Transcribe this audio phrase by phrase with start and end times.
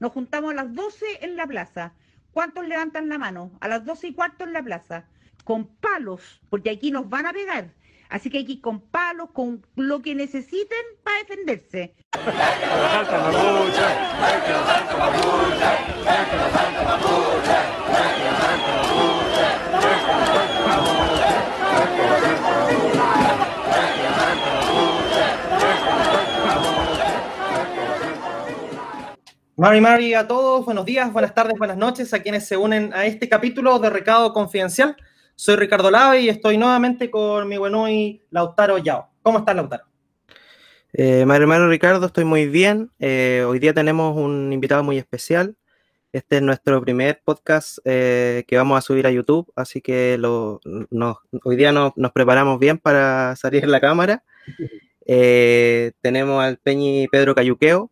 [0.00, 1.92] Nos juntamos a las 12 en la plaza.
[2.32, 3.50] ¿Cuántos levantan la mano?
[3.60, 5.06] A las 12 y cuarto en la plaza.
[5.44, 7.74] Con palos, porque aquí nos van a pegar.
[8.08, 11.94] Así que hay que ir con palos, con lo que necesiten para defenderse.
[29.58, 33.06] Mari Mari a todos, buenos días, buenas tardes, buenas noches a quienes se unen a
[33.06, 34.96] este capítulo de Recado Confidencial.
[35.34, 37.56] Soy Ricardo Lave y estoy nuevamente con mi
[37.90, 39.10] y Lautaro Yao.
[39.20, 39.82] ¿Cómo estás, Lautaro?
[40.92, 42.92] Eh, mi hermano Ricardo, estoy muy bien.
[43.00, 45.56] Eh, hoy día tenemos un invitado muy especial.
[46.12, 50.60] Este es nuestro primer podcast eh, que vamos a subir a YouTube, así que lo,
[51.42, 54.22] hoy día nos preparamos bien para salir en la cámara.
[55.10, 57.90] Eh, tenemos al Peñi Pedro Cayuqueo,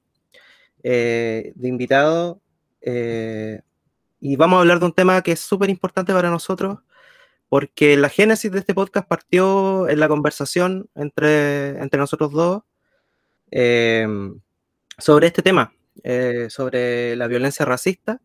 [0.89, 2.41] eh, de invitado
[2.81, 3.61] eh,
[4.21, 6.79] y vamos a hablar de un tema que es súper importante para nosotros
[7.49, 12.63] porque la génesis de este podcast partió en la conversación entre, entre nosotros dos
[13.51, 14.07] eh,
[14.97, 15.75] sobre este tema,
[16.51, 18.21] sobre la violencia racista,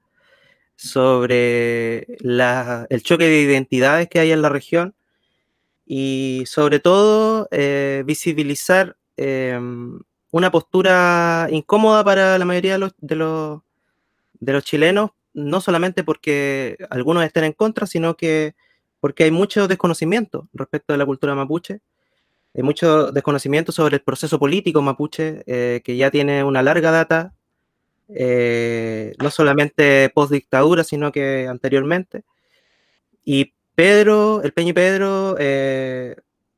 [0.76, 4.94] sobre el choque de identidades que hay en la región
[5.84, 7.50] y sobre todo
[8.06, 8.98] visibilizar
[10.32, 17.24] una postura incómoda para la mayoría de los, de los, chilenos, no solamente porque algunos
[17.26, 18.56] estén en contra, sino que
[19.02, 21.82] porque hay mucho desconocimiento respecto de la cultura mapuche,
[22.54, 27.34] hay mucho desconocimiento sobre el proceso político mapuche, eh, que ya tiene una larga data,
[28.10, 32.24] eh, no solamente post dictadura, sino que anteriormente.
[33.24, 36.16] Y Pedro, el Peñi Pedro, eh,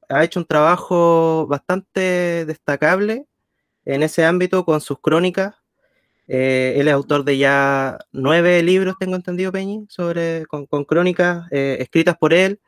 [0.09, 3.25] ha hecho un trabajo bastante destacable
[3.85, 5.55] en ese ámbito con sus crónicas.
[6.27, 11.77] Eh, él es autor de ya nueve libros, tengo entendido, Peñi, sobre, con, crónicas eh,
[11.79, 12.59] escritas por él,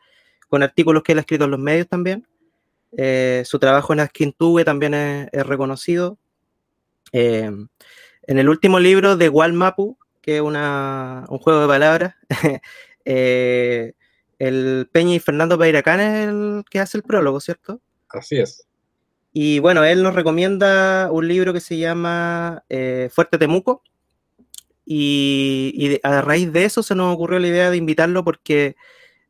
[0.50, 2.28] con artículos que él ha escrito en los medios también.
[2.98, 6.18] Eh, su trabajo en Asquintúe también es, reconocido.
[7.12, 7.70] en
[8.28, 12.16] el último libro de Walmapu, que es una, un juego de palabras,
[13.06, 17.80] el Peñi Fernando Peiracán es el que hace el prólogo, ¿cierto?
[18.10, 18.66] Así es.
[19.38, 23.84] Y bueno, él nos recomienda un libro que se llama eh, Fuerte Temuco.
[24.86, 28.78] Y, a raíz de eso se nos ocurrió la idea de invitarlo porque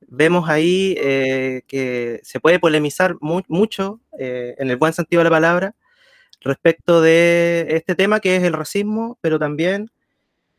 [0.01, 5.35] vemos ahí eh, que se puede polemizar mucho, eh, en el buen sentido de la
[5.35, 5.75] palabra,
[6.41, 9.89] respecto de este tema que es el racismo, pero también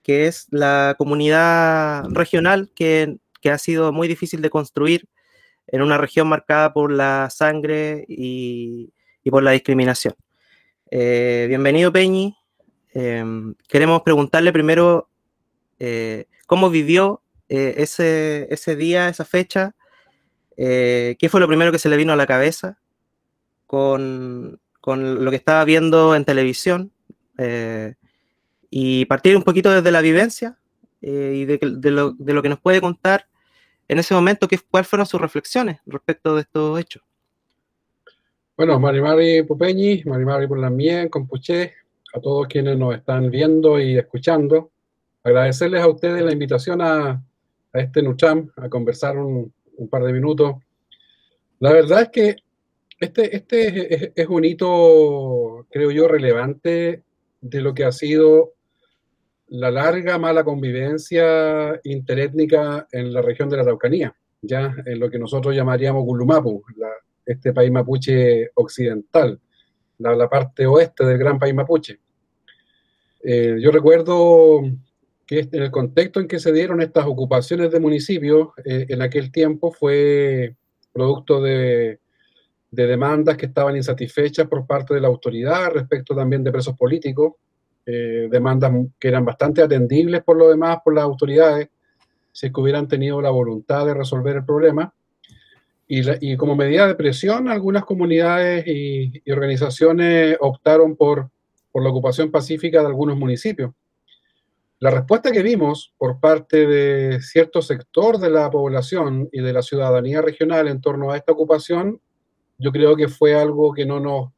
[0.03, 5.09] que es la comunidad regional que, que ha sido muy difícil de construir
[5.69, 8.93] en una región marcada por la sangre y,
[9.27, 10.15] y por la discriminación.
[10.89, 12.37] Eh, bienvenido, Peñi.
[12.95, 15.11] Em, queremos preguntarle primero
[15.81, 19.75] eh, cómo vivió eh, ese, ese, día, esa fecha,
[20.57, 22.79] qué fue lo primero que se le vino a la cabeza
[23.67, 26.93] con, con lo que estaba viendo en televisión
[28.71, 30.57] y partir un poquito desde la vivencia
[31.03, 33.27] y de, de, lo, de, lo, que nos puede contar
[33.89, 37.03] en ese momento, cuáles fueron sus reflexiones respecto de estos hechos.
[38.57, 41.75] Bueno, Marimari Pupeñi, Marimari Pulamien, Compuché,
[42.15, 44.71] a todos quienes nos están viendo y escuchando.
[45.23, 47.23] Agradecerles a ustedes la invitación a,
[47.75, 49.53] este Nucham, a conversar un,
[49.91, 50.55] par de minutos.
[51.59, 52.37] La verdad es que
[52.99, 57.03] este, este es, un hito, creo yo, relevante
[57.43, 58.55] de lo que ha sido
[59.49, 65.19] la larga mala convivencia interétnica en la región de la Araucanía, ya en lo que
[65.19, 66.89] nosotros llamaríamos Gulumapu, la,
[67.27, 69.39] este país mapuche occidental,
[69.99, 71.99] la, parte oeste del gran país mapuche.
[73.23, 74.63] Eh, yo recuerdo
[75.27, 79.33] que en el contexto en que se dieron estas ocupaciones de municipios, eh, en aquel
[79.33, 80.55] tiempo fue
[80.93, 81.99] producto de,
[82.71, 87.35] demandas que estaban insatisfechas por parte de la autoridad respecto también de presos políticos,
[87.87, 91.71] eh, demandas que eran bastante atendibles por lo demás por las autoridades,
[92.33, 94.93] si es que hubieran tenido la voluntad de resolver el problema.
[95.89, 101.31] Y, como medida de presión, algunas comunidades y, organizaciones optaron por,
[101.71, 103.71] por, la ocupación pacífica de algunos municipios.
[104.81, 109.63] La respuesta que vimos por parte de cierto sector de la población y de la
[109.63, 112.01] ciudadanía regional en torno a esta ocupación,
[112.59, 114.33] yo creo que fue algo que no nos,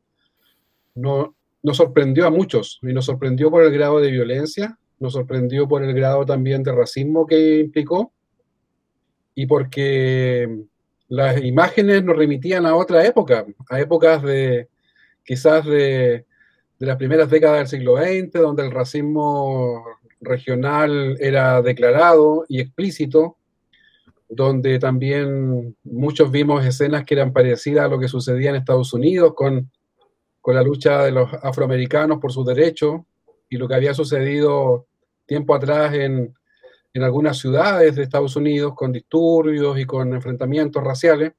[0.94, 5.66] no, nos sorprendió a muchos y nos sorprendió por el grado de violencia, nos sorprendió
[5.66, 8.12] por el grado también de racismo que implicó
[9.34, 10.66] y porque
[11.08, 14.68] las imágenes nos remitían a otra época, a épocas de
[15.24, 16.26] quizás de,
[16.78, 19.84] las primeras décadas del siglo XX, donde el racismo
[20.20, 23.36] regional era declarado y explícito,
[24.28, 29.32] donde también muchos vimos escenas que eran parecidas a lo que sucedía en Estados Unidos
[29.34, 29.70] con,
[30.40, 33.00] con la lucha de los afroamericanos por sus derechos
[33.48, 34.86] y lo que había sucedido
[35.26, 36.34] tiempo atrás en,
[36.92, 41.32] en algunas ciudades de Estados Unidos con disturbios y con enfrentamientos raciales.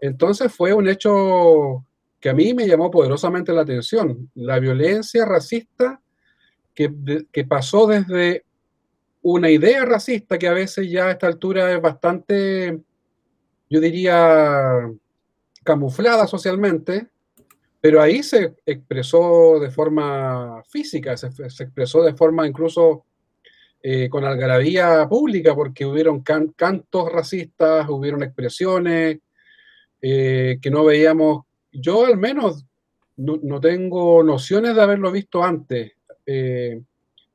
[0.00, 1.84] Entonces fue un hecho
[2.20, 6.00] que a mí me llamó poderosamente la atención, la violencia racista
[6.74, 6.92] que,
[7.32, 8.44] que pasó desde
[9.22, 12.80] una idea racista que a veces ya a esta altura es bastante,
[13.68, 14.88] yo diría,
[15.64, 17.08] camuflada socialmente,
[17.80, 23.04] pero ahí se expresó de forma física, se, expresó de forma incluso
[23.88, 29.18] eh, con algarabía pública, porque hubieron cantos racistas, hubieron expresiones
[30.02, 32.66] eh, que no veíamos yo al menos
[33.16, 35.92] no, tengo nociones de haberlo visto antes.
[36.26, 36.82] Eh,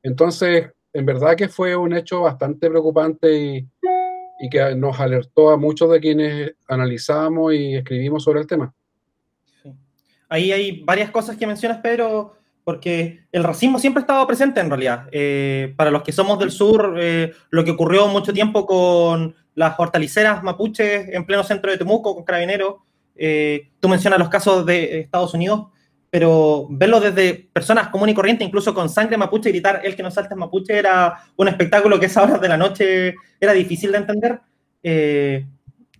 [0.02, 5.90] entonces, en verdad que fue un hecho bastante preocupante y, que nos alertó a muchos
[5.90, 8.74] de quienes analizamos y escribimos sobre el tema.
[10.28, 14.68] Ahí hay varias cosas que mencionas, Pedro, porque el racismo siempre ha estado presente en
[14.68, 15.08] realidad.
[15.12, 19.78] Eh, para los que somos del sur, eh, lo que ocurrió mucho tiempo con las
[19.78, 22.76] hortaliceras mapuches en pleno centro de Temuco, con carabineros,
[23.16, 25.66] eh, tú mencionas los casos de Estados Unidos,
[26.10, 30.10] pero verlo desde personas comunes y corrientes, incluso con sangre mapuche, gritar el que no
[30.10, 33.92] salta es mapuche, era un espectáculo que a esas horas de la noche era difícil
[33.92, 34.40] de entender.
[34.82, 35.46] Eh,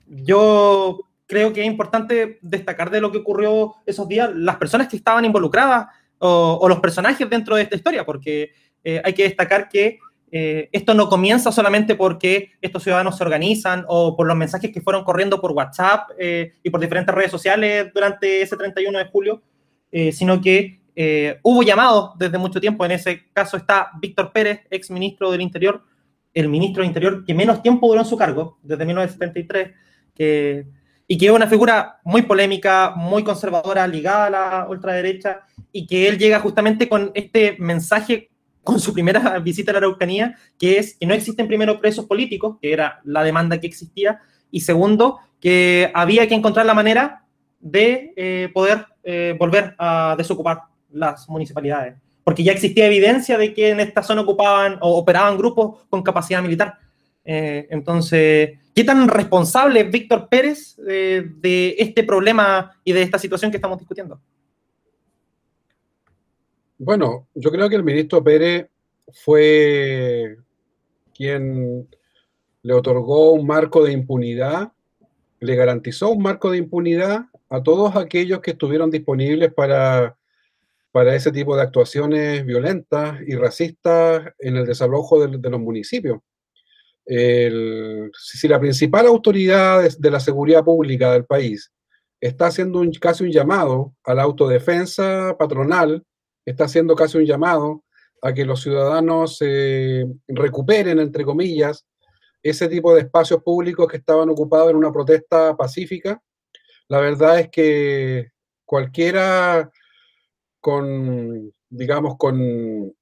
[0.06, 4.96] yo creo que es importante destacar de lo que ocurrió esos días las personas que
[4.96, 5.86] estaban involucradas
[6.22, 8.52] o, los personajes dentro de esta historia, porque
[8.84, 9.98] eh, hay que destacar que
[10.34, 14.80] eh, esto no comienza solamente porque estos ciudadanos se organizan o por los mensajes que
[14.80, 19.42] fueron corriendo por WhatsApp eh, y por diferentes redes sociales durante ese 31 de julio,
[19.92, 20.80] eh, sino que
[21.42, 22.84] hubo llamados desde mucho tiempo.
[22.84, 25.82] En ese caso está Víctor Pérez, ex ministro del Interior,
[26.32, 29.70] el ministro del Interior que menos tiempo duró en su cargo, desde 1973,
[30.14, 30.66] que,
[31.12, 36.08] y que es una figura muy polémica, muy conservadora, ligada a la ultraderecha, y que
[36.08, 38.30] él llega justamente con este mensaje
[38.62, 42.56] con su primera visita a la Araucanía, que es que no existen primero presos políticos,
[42.62, 44.20] que era la demanda que existía,
[44.50, 47.26] y segundo, que había que encontrar la manera
[47.60, 50.60] de eh, poder eh, volver a desocupar
[50.92, 51.94] las municipalidades,
[52.24, 56.40] porque ya existía evidencia de que en esta zona ocupaban o operaban grupos con capacidad
[56.40, 56.78] militar.
[57.22, 63.50] Eh, entonces, ¿qué tan responsable es Víctor Pérez de este problema y de esta situación
[63.50, 64.20] que estamos discutiendo?
[66.78, 68.66] Bueno, yo creo que el ministro Pérez
[69.12, 70.36] fue
[71.14, 71.88] quien
[72.62, 74.72] le otorgó un marco de impunidad,
[75.40, 80.16] le garantizó un marco de impunidad a todos aquellos que estuvieron disponibles para,
[80.90, 86.18] para ese tipo de actuaciones violentas y racistas en el desalojo de, los municipios.
[87.06, 91.72] Si la principal autoridad de, la seguridad pública del país
[92.20, 96.04] está haciendo un, casi un llamado a la autodefensa patronal,
[96.44, 97.82] está haciendo casi un llamado
[98.22, 101.84] a que los ciudadanos eh, recuperen, entre comillas,
[102.42, 106.22] ese tipo de espacios públicos que estaban ocupados en una protesta pacífica.
[106.88, 108.30] La verdad es que
[108.64, 109.70] cualquiera
[110.60, 112.94] con, digamos, con,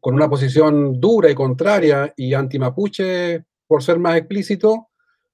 [0.00, 4.88] con una posición dura y contraria y anti-mapuche, por ser más explícito,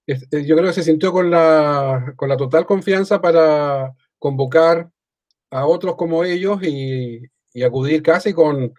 [0.06, 4.90] eh, yo creo que se sintió con la, con la total confianza para convocar
[5.50, 8.75] a otros como ellos y, y acudir casi con,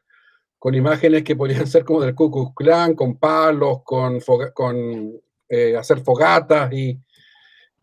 [0.59, 4.19] con imágenes que podrían ser como del Ku Klux Klan, con palos, con,
[4.53, 5.13] con
[5.47, 6.99] eh, hacer fogatas y,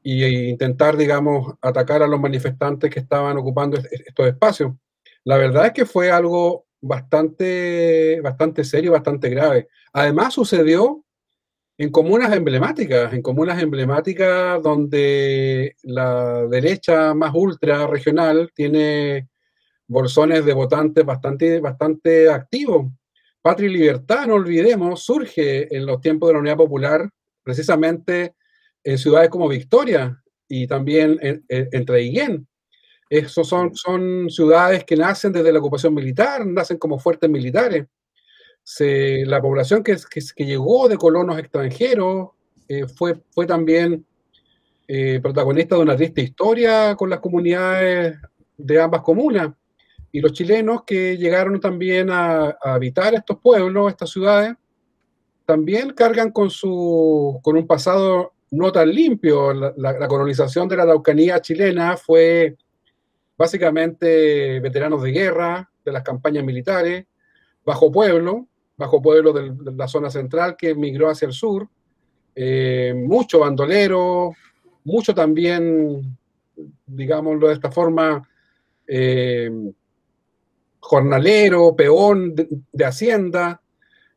[0.02, 4.72] y, intentar, digamos, atacar a los manifestantes que estaban ocupando estos espacios.
[5.24, 9.68] La verdad es que fue algo bastante, bastante serio, bastante grave.
[9.92, 11.04] Además sucedió
[11.78, 19.28] en comunas emblemáticas, en comunas emblemáticas donde la derecha más ultra regional tiene
[19.86, 22.92] bolsones de votantes bastante, bastante activos.
[23.40, 27.08] Patria y Libertad, no olvidemos, surge en los tiempos de la Unidad Popular,
[27.42, 28.34] precisamente
[28.84, 31.84] en ciudades como Victoria y también en, en,
[33.12, 37.84] Esos son, son ciudades que nacen desde la ocupación militar, nacen como fuertes militares.
[38.62, 39.98] Se, la población que,
[40.34, 42.30] que, llegó de colonos extranjeros
[42.68, 44.06] eh, fue, fue también
[44.88, 48.16] eh, protagonista de una triste historia con las comunidades
[48.56, 49.50] de ambas comunas.
[50.10, 54.54] Y los chilenos que llegaron también a, habitar estos pueblos, estas ciudades,
[55.44, 59.52] también cargan con, su, con un pasado no tan limpio.
[59.52, 62.56] La, colonización de la Araucanía chilena fue
[63.36, 67.06] básicamente veteranos de guerra, de las campañas militares,
[67.64, 68.46] bajo pueblo,
[68.76, 71.68] bajo pueblo de la zona central que migró hacia el sur,
[72.34, 74.32] eh, mucho bandolero,
[74.84, 76.16] mucho también,
[76.86, 78.28] digámoslo de esta forma,
[78.86, 79.50] eh,
[80.80, 83.62] jornalero, peón de, hacienda,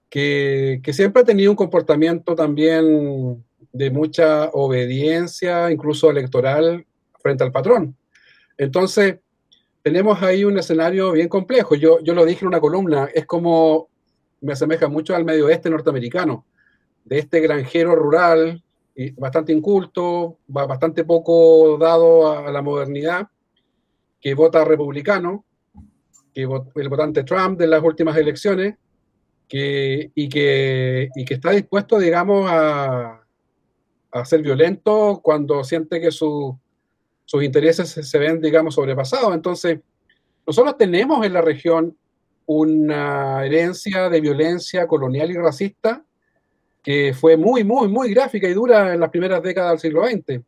[0.09, 6.85] que, siempre ha tenido un comportamiento también de mucha obediencia, incluso electoral,
[7.19, 7.95] frente al patrón.
[8.57, 9.19] Entonces,
[9.81, 11.75] tenemos ahí un escenario bien complejo.
[11.75, 13.89] Yo, yo lo dije en una columna, es como,
[14.41, 16.45] me asemeja mucho al medio oeste norteamericano,
[17.03, 18.63] de este granjero rural,
[18.95, 23.27] y bastante inculto, bastante poco dado a la modernidad,
[24.21, 25.45] que vota republicano,
[26.33, 28.75] que el votante Trump de las últimas elecciones,
[29.47, 33.21] que, y, que, y que está dispuesto, digamos, a,
[34.11, 36.09] a ser violento cuando siente que
[37.35, 39.33] sus intereses se, ven, digamos, sobrepasados.
[39.33, 39.79] Entonces,
[40.47, 41.97] nosotros tenemos en la región
[42.45, 46.03] una herencia de violencia colonial y racista
[46.81, 50.41] que fue muy, muy, muy gráfica y dura en las primeras décadas del siglo XX.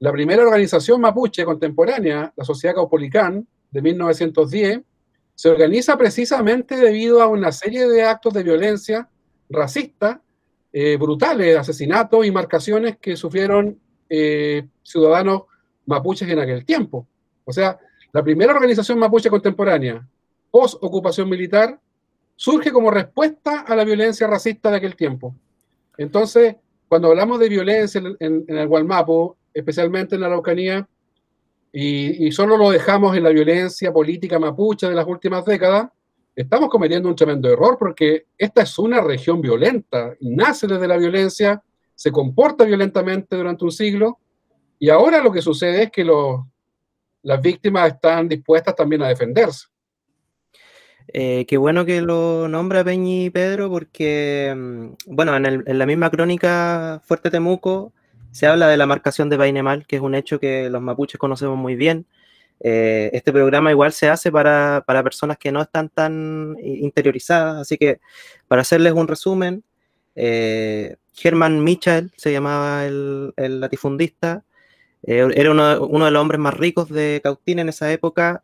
[0.00, 4.80] La primera organización mapuche contemporánea, la Sociedad Caupolicán, de 1910,
[5.34, 9.08] se organiza precisamente debido a una serie de actos de violencia
[9.48, 10.20] racista,
[10.72, 13.78] eh, brutales, asesinatos y marcaciones que sufrieron
[14.10, 15.44] eh, ciudadanos
[15.92, 17.06] mapuches en aquel tiempo.
[17.44, 17.78] O sea,
[18.12, 20.06] la primera organización mapuche contemporánea,
[20.50, 21.78] post ocupación militar,
[22.34, 25.34] surge como respuesta a la violencia racista de aquel tiempo.
[25.98, 26.56] Entonces,
[26.88, 30.88] cuando hablamos de violencia en, el Gualmapo, especialmente en la Araucanía,
[31.74, 35.88] y, solo lo dejamos en la violencia política mapuche de las últimas décadas,
[36.34, 41.62] estamos cometiendo un tremendo error porque esta es una región violenta, nace desde la violencia,
[41.94, 44.18] se comporta violentamente durante un siglo
[44.82, 46.04] y ahora lo que sucede es que
[47.22, 49.66] las víctimas están dispuestas también a defenderse.
[51.08, 56.10] Eh, qué bueno que lo nombra Peñi Pedro porque, mm, bueno, en, en, la misma
[56.10, 57.92] crónica Fuerte Temuco
[58.32, 61.56] se habla de la marcación de Painemal, que es un hecho que los mapuches conocemos
[61.56, 62.06] muy bien.
[62.64, 68.00] Eh, este programa igual se hace para, personas que no están tan interiorizadas, así que
[68.46, 69.64] para hacerles un resumen,
[70.14, 74.44] eh, Herman Mitchell se llamaba el, latifundista,
[75.02, 78.42] eh, era uno, de los hombres más ricos de Cautín en esa época,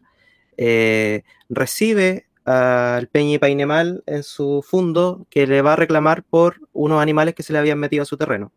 [1.48, 7.34] recibe al Peñi Painemal en su fundo que le va a reclamar por unos animales
[7.34, 8.52] que se le habían metido a su terreno.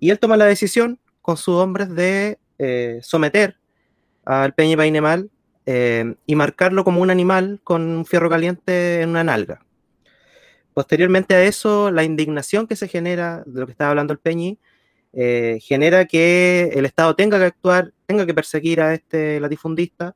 [0.00, 3.58] Y él toma la decisión con sus hombres de eh, someter
[4.24, 5.30] al Peña Painemal
[5.66, 9.64] eh, y marcarlo como un animal con un fierro caliente en una nalga.
[10.72, 14.58] Posteriormente a eso, la indignación que se genera, de lo que estaba hablando el Peñi,
[15.16, 20.14] eh, genera que el Estado tenga que actuar, tenga que perseguir a este latifundista,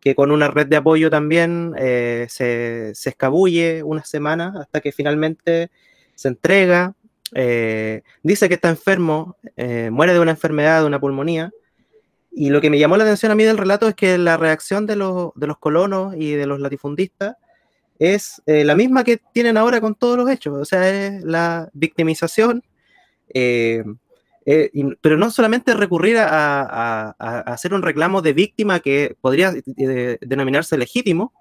[0.00, 5.70] que con una red de apoyo también se, se, escabulle unas semanas hasta que finalmente
[6.14, 6.94] se entrega
[7.34, 11.52] eh, dice que está enfermo, eh, muere de una enfermedad, de una pulmonía.
[12.30, 14.86] Y lo que me llamó la atención a mí del relato es que la reacción
[14.86, 17.36] de los, colonos y de los latifundistas
[17.98, 21.70] es eh, la misma que tienen ahora con todos los hechos, o sea, es la
[21.74, 22.64] victimización,
[25.00, 29.54] pero no solamente recurrir a, hacer un reclamo de víctima que podría
[30.20, 31.32] denominarse legítimo,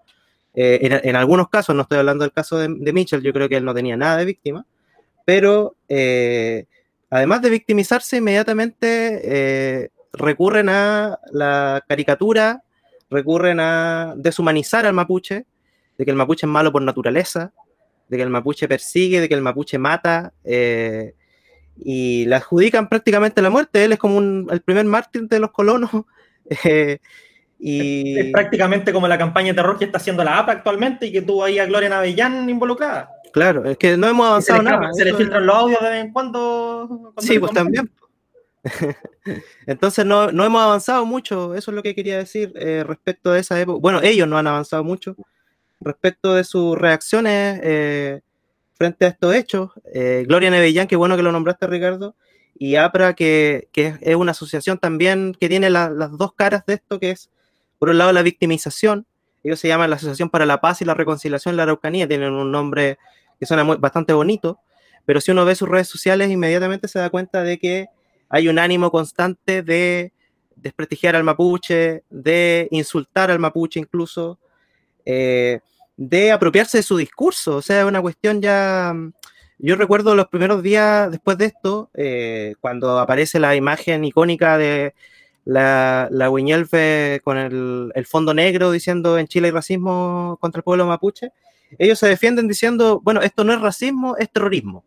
[0.53, 3.65] en, algunos casos, no estoy hablando del caso de, de Mitchell, yo creo que él
[3.65, 4.65] no tenía nada de víctima,
[5.25, 6.65] pero eh,
[7.09, 12.63] además de victimizarse, inmediatamente eh, recurren a la caricatura,
[13.09, 15.45] recurren a deshumanizar al mapuche,
[15.97, 17.53] de que el mapuche es malo por naturaleza,
[18.09, 21.13] de que el mapuche persigue, de que el mapuche mata, eh,
[21.77, 23.83] y le adjudican prácticamente la muerte.
[23.83, 25.89] Él es como el primer mártir de los colonos.
[27.59, 28.19] y...
[28.19, 31.21] Es, prácticamente como la campaña de terror que está haciendo la APA actualmente y que
[31.21, 33.09] tuvo ahí a Gloria Navellán involucrada.
[33.31, 34.93] Claro, es que no hemos avanzado nada.
[34.93, 37.13] Se le filtran los audios de vez en cuando.
[37.17, 37.91] sí, pues también.
[39.65, 43.59] Entonces no, hemos avanzado mucho, eso es lo que quería decir eh, respecto de esa
[43.59, 43.79] época.
[43.81, 45.15] Bueno, ellos no han avanzado mucho
[45.81, 48.21] respecto de sus reacciones eh,
[48.73, 49.71] frente a estos hechos.
[49.93, 52.15] Eh, Gloria Nevellán, qué bueno que lo nombraste, Ricardo,
[52.55, 57.11] y APRA, que, es una asociación también que tiene las dos caras de esto, que
[57.11, 57.29] es,
[57.79, 59.05] por un lado, la victimización.
[59.43, 62.31] Ellos se llaman la Asociación para la Paz y la Reconciliación de la Araucanía, tienen
[62.31, 62.97] un nombre
[63.39, 64.59] que suena bastante bonito,
[65.05, 67.87] pero si uno ve sus redes sociales, inmediatamente se da cuenta de que
[68.29, 70.13] hay un ánimo constante de
[70.55, 74.39] desprestigiar al mapuche, de insultar al mapuche incluso,
[75.05, 75.59] eh,
[75.97, 77.57] de apropiarse de su discurso.
[77.57, 78.93] O sea, una cuestión ya...
[79.59, 84.93] Yo recuerdo los primeros días después de esto, eh, cuando aparece la imagen icónica de
[85.45, 86.29] la, la
[87.23, 91.31] con el, el, fondo negro diciendo en Chile hay racismo contra el pueblo mapuche,
[91.77, 94.83] ellos se defienden diciendo, bueno, esto no es racismo, es terrorismo.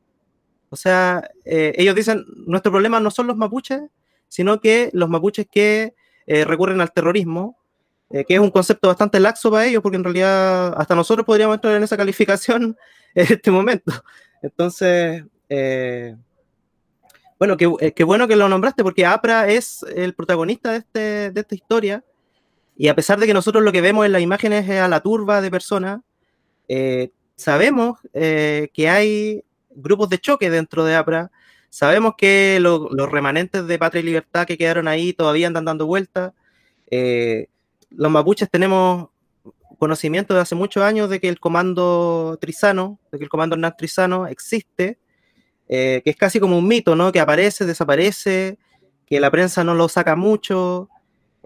[0.69, 3.83] O sea, eh, ellos dicen, nuestro problema no son los mapuches,
[4.29, 5.95] sino que los mapuches que
[6.27, 7.59] eh, recurren al terrorismo,
[8.11, 11.57] eh, que es un concepto bastante laxo para ellos, porque en realidad hasta nosotros podríamos
[11.57, 12.77] entrar en esa calificación
[13.15, 13.93] en este momento.
[14.43, 15.25] Entonces,
[17.39, 21.55] bueno, qué, bueno que lo nombraste, porque APRA es el protagonista de, este, de esta
[21.55, 22.05] historia,
[22.77, 25.01] y a pesar de que nosotros lo que vemos en las imágenes es a la
[25.01, 26.01] turba de personas,
[27.37, 29.43] sabemos que hay
[29.77, 31.31] grupos de choque dentro de APRA.
[31.71, 36.33] Sabemos que los remanentes de Patria y Libertad que quedaron ahí todavía andan dando vueltas.
[36.91, 37.49] Eh,
[37.91, 39.09] los mapuches tenemos
[39.79, 43.75] conocimiento de hace muchos años de que el comando Trizano, de que el comando Hernán
[43.77, 44.99] Trizano existe,
[45.69, 47.13] eh, que es casi como un mito, ¿no?
[47.13, 48.59] Que aparece, desaparece,
[49.07, 50.89] que la prensa no lo saca mucho,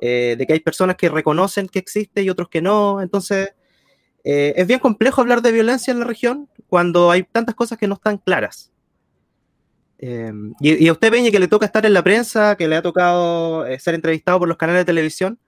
[0.01, 3.03] eh, de que hay personas que reconocen que existe y otros que no.
[3.03, 3.51] Entonces,
[4.23, 7.95] es bien complejo hablar de violencia en la región cuando hay tantas cosas que no
[7.95, 8.71] están claras.
[10.03, 12.83] Eh, y, a usted, Peña, que le toca estar en la prensa, que le ha
[12.83, 15.39] tocado eh, ser entrevistado por los canales de televisión,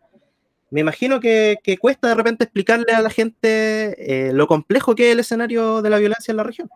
[0.72, 5.12] me imagino que, cuesta de repente explicarle a la gente eh, lo complejo que es
[5.12, 6.70] el escenario de la violencia en la región.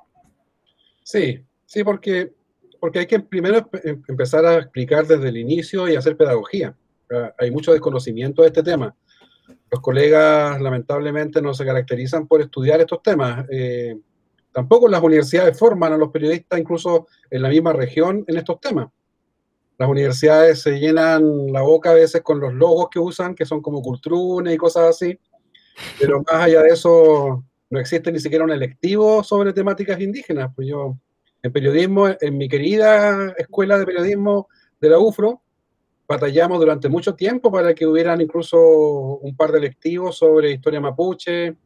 [1.03, 2.35] Sí, sí, porque,
[2.79, 6.77] porque hay que primero em, empezar a explicar desde el inicio y hacer pedagogía.
[7.39, 8.95] Hay mucho desconocimiento de este tema.
[9.71, 13.47] Los colegas, lamentablemente, no se caracterizan por estudiar estos temas.
[14.53, 18.89] Tampoco las universidades forman a los periodistas, incluso en la misma región, en estos temas.
[19.79, 23.61] Las universidades se llenan la boca a veces con los logos que usan, que son
[23.61, 25.19] como cultrunes y cosas así,
[26.01, 30.51] pero más allá de eso no existe ni siquiera un electivo sobre temáticas indígenas.
[30.55, 30.97] Pues yo,
[31.43, 34.49] en periodismo, en mi querida escuela de periodismo
[34.81, 35.43] de la UFRO,
[36.09, 41.57] batallamos durante mucho tiempo para que hubieran incluso un par de electivos sobre historia mapuche,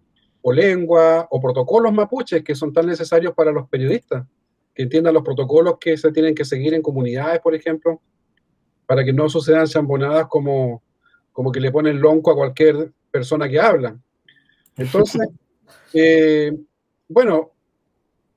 [0.43, 4.25] o lengua o protocolos mapuches que son tan necesarios para los periodistas,
[4.81, 8.01] que entiendan los protocolos que se tienen que seguir en comunidades, por ejemplo,
[8.87, 10.83] para que no sucedan chambonadas como,
[11.33, 13.95] como que le ponen lonco a cualquier persona que habla.
[14.79, 15.29] Entonces,
[15.93, 16.57] eh,
[17.09, 17.53] bueno,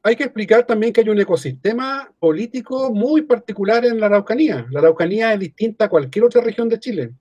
[0.01, 4.67] hay que explicar también que hay un ecosistema político muy particular en la Araucanía.
[4.69, 7.13] La Araucanía es distinta a cualquier otra región de Chile.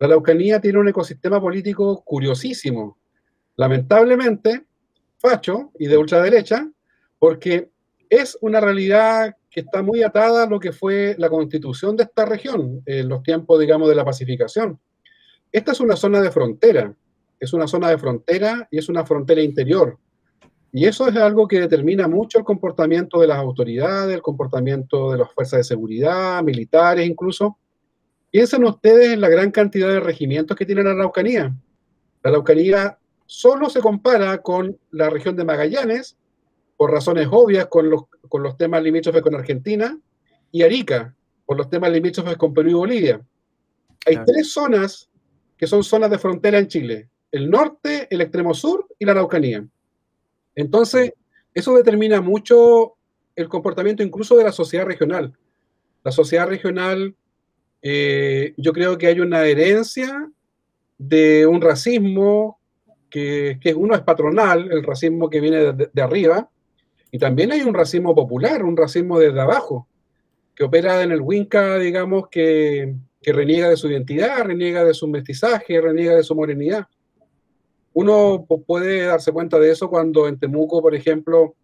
[0.00, 2.98] La Araucanía tiene un ecosistema político curiosísimo
[3.54, 4.64] lamentablemente,
[5.18, 6.70] facho y de ultraderecha,
[7.18, 7.70] porque
[8.10, 12.24] es una realidad que está muy atada a lo que fue la constitución de esta
[12.24, 14.78] región en los tiempos, digamos, de la pacificación.
[15.50, 16.94] Esta es una zona de frontera,
[17.40, 19.98] es una zona de frontera y es una frontera interior.
[20.72, 25.18] Y eso es algo que determina mucho el comportamiento de las autoridades, el comportamiento de
[25.18, 27.56] las fuerzas de seguridad, militares incluso.
[28.30, 31.54] Piensen ustedes en la gran cantidad de regimientos que tiene la Araucanía.
[32.22, 36.17] La Araucanía solo se compara con la región de Magallanes,
[36.78, 39.98] por razones obvias con los, con los temas limítrofes con Argentina,
[40.50, 41.14] y Arica,
[41.44, 43.20] por los temas limítrofes con Perú y Bolivia.
[44.06, 45.10] Hay tres zonas
[45.56, 49.66] que son zonas de frontera en Chile, el norte, el extremo sur y la Araucanía.
[50.54, 51.12] Entonces,
[51.52, 52.94] eso determina mucho
[53.36, 55.36] el comportamiento incluso de la sociedad regional.
[56.04, 57.14] La sociedad regional,
[57.82, 60.30] eh, yo creo que hay una herencia
[60.96, 62.58] de un racismo
[63.10, 66.50] que, uno es patronal, el racismo que viene de, arriba,
[67.10, 69.88] y también hay un racismo popular, un racismo desde abajo,
[70.54, 75.08] que opera en el Winca, digamos, que, que reniega de su identidad, reniega de su
[75.08, 76.86] mestizaje, reniega de su morenidad.
[77.92, 81.54] Uno puede darse cuenta de eso cuando en Temuco, por ejemplo,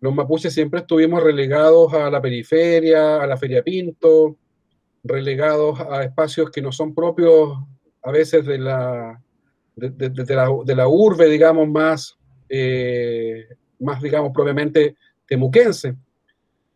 [0.00, 4.36] los mapuches siempre estuvimos relegados a la periferia, a la Feria Pinto,
[5.02, 7.58] relegados a espacios que no son propios
[8.02, 9.22] a veces de la,
[9.76, 13.46] de, de, la, urbe, digamos, más, eh,
[13.84, 15.94] más, digamos, propiamente temuquense.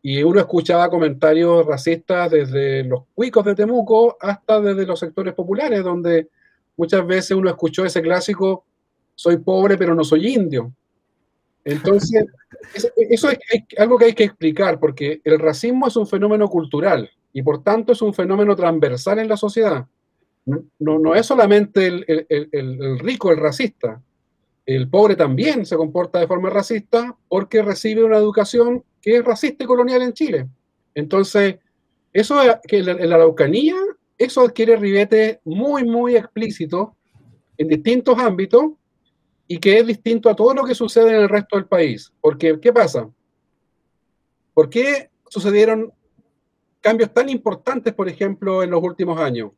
[0.03, 5.83] Y uno escuchaba comentarios racistas desde los cuicos de Temuco hasta desde los sectores populares,
[5.83, 6.29] donde
[6.77, 8.65] muchas veces uno escuchó ese clásico,
[9.15, 10.73] soy pobre pero no soy indio.
[11.65, 12.27] Entonces,
[13.11, 13.39] eso es
[13.77, 17.93] algo que hay que explicar, porque el racismo es un fenómeno cultural y por tanto
[17.93, 19.87] es un fenómeno transversal en la sociedad
[20.79, 24.01] no, no es solamente el, rico el racista,
[24.69, 29.65] el pobre también se comporta de forma racista porque recibe una educación que es racista
[29.65, 30.47] y colonial en Chile.
[30.95, 31.57] Entonces,
[32.13, 33.77] eso que en la, Araucanía,
[34.19, 36.95] eso adquiere ribete muy, muy explícito
[37.57, 38.73] en distintos ámbitos
[39.47, 42.13] y que es distinto a todo lo que sucede en el resto del país.
[42.21, 43.09] Porque, ¿qué pasa?
[44.53, 45.91] ¿Por qué sucedieron
[46.83, 49.53] cambios tan importantes, por ejemplo, en los últimos años?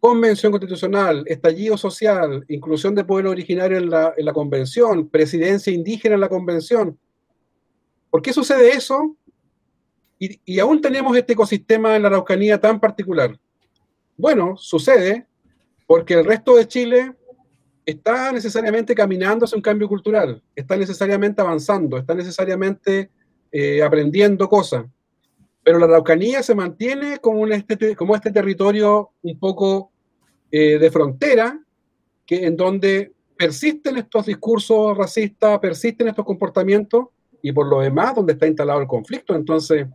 [0.00, 6.14] Convención constitucional, estallido social, inclusión de pueblo originario en la, en la convención, presidencia indígena
[6.14, 6.98] en la convención.
[8.10, 9.16] ¿Por qué sucede eso?
[10.18, 13.38] Y, y aún tenemos este ecosistema en la Araucanía tan particular.
[14.16, 15.26] Bueno, sucede
[15.86, 17.12] porque el resto de Chile
[17.84, 23.10] está necesariamente caminando hacia un cambio cultural, está necesariamente avanzando, está necesariamente
[23.50, 24.84] eh, aprendiendo cosas.
[25.68, 29.92] Pero la Araucanía se mantiene como, un este, como este territorio un poco
[30.50, 31.62] eh, de frontera,
[32.24, 37.08] que, en donde persisten estos discursos racistas, persisten estos comportamientos,
[37.42, 39.34] y por lo demás, donde está instalado el conflicto.
[39.34, 39.86] Entonces,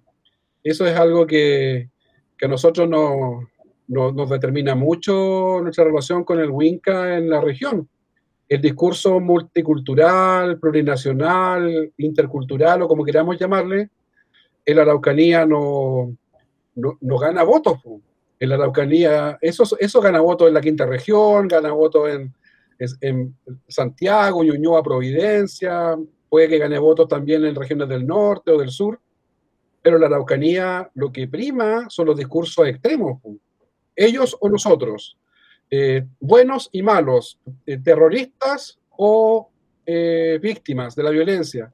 [0.64, 1.90] eso es algo que,
[2.38, 3.44] que a nosotros nos,
[3.88, 7.90] nos determina mucho nuestra relación con el Winca en la región.
[8.48, 13.90] El discurso multicultural, plurinacional, intercultural o como queramos llamarle,
[14.66, 16.16] en la Araucanía no,
[16.76, 17.80] no, gana votos.
[18.40, 22.34] En la Araucanía, eso, gana votos en la quinta región, gana votos en,
[23.02, 23.36] en
[23.68, 25.96] Santiago, Ñuñoa, Providencia,
[26.30, 29.00] puede que gane votos también en regiones del norte o del sur,
[29.82, 33.20] pero la Araucanía lo que prima son los discursos extremos
[33.96, 35.18] ellos o nosotros,
[35.70, 39.50] eh, buenos y malos, eh, terroristas o
[39.86, 41.74] eh, víctimas de la violencia.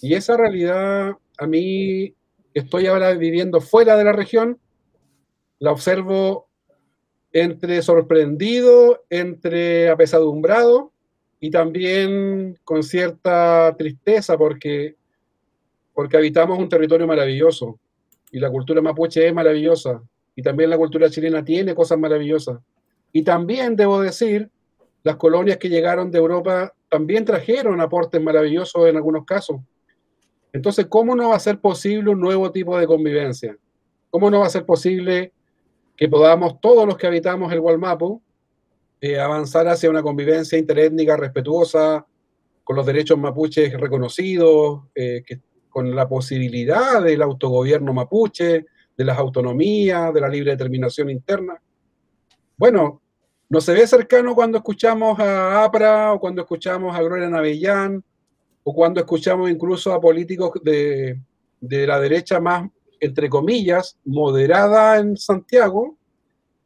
[0.00, 2.14] Y esa realidad, a mí,
[2.54, 4.58] estoy ahora viviendo fuera de la región,
[5.58, 6.48] la observo
[7.32, 10.92] entre sorprendido, entre apesadumbrado
[11.40, 14.96] y también con cierta tristeza porque,
[15.94, 17.78] porque habitamos un territorio maravilloso
[18.30, 20.02] y la cultura mapuche es maravillosa
[20.34, 22.58] y también la cultura chilena tiene cosas maravillosas.
[23.12, 24.50] Y también, debo decir,
[25.02, 29.60] las colonias que llegaron de Europa también trajeron aportes maravillosos en algunos casos.
[30.52, 33.56] Entonces, ¿cómo no va a ser posible un nuevo tipo de convivencia?
[34.10, 35.32] ¿Cómo no va a ser posible
[35.96, 38.20] que podamos, todos los que habitamos el Gualmapu,
[39.00, 42.06] eh, avanzar hacia una convivencia interétnica respetuosa,
[42.64, 45.24] con los derechos mapuches reconocidos, eh,
[45.68, 51.60] con la posibilidad del autogobierno mapuche, de las autonomías, de la libre determinación interna.
[52.56, 53.00] Bueno,
[53.48, 58.04] no se ve cercano cuando escuchamos a APRA o cuando escuchamos a Gloria Navellán
[58.64, 61.18] o cuando escuchamos incluso a políticos de,
[61.60, 62.68] de la derecha más,
[63.00, 65.96] entre comillas, moderada en Santiago,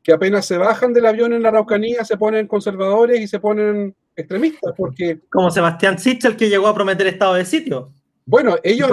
[0.03, 3.95] que apenas se bajan del avión en la Araucanía se ponen conservadores y se ponen
[4.15, 5.21] extremistas, porque...
[5.31, 7.93] Como Sebastián Sichel que llegó a prometer estado de sitio.
[8.25, 8.91] Bueno, ellos...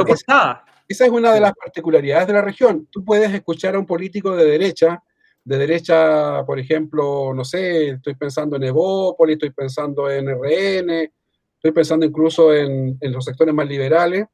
[0.86, 2.88] Esa es una de las particularidades de la región.
[2.92, 5.02] Tú puedes escuchar a un político de derecha,
[5.44, 11.12] de derecha, por ejemplo, no sé, estoy pensando en Evópolis, estoy pensando en RN,
[11.64, 14.26] estoy pensando incluso en, los sectores más liberales.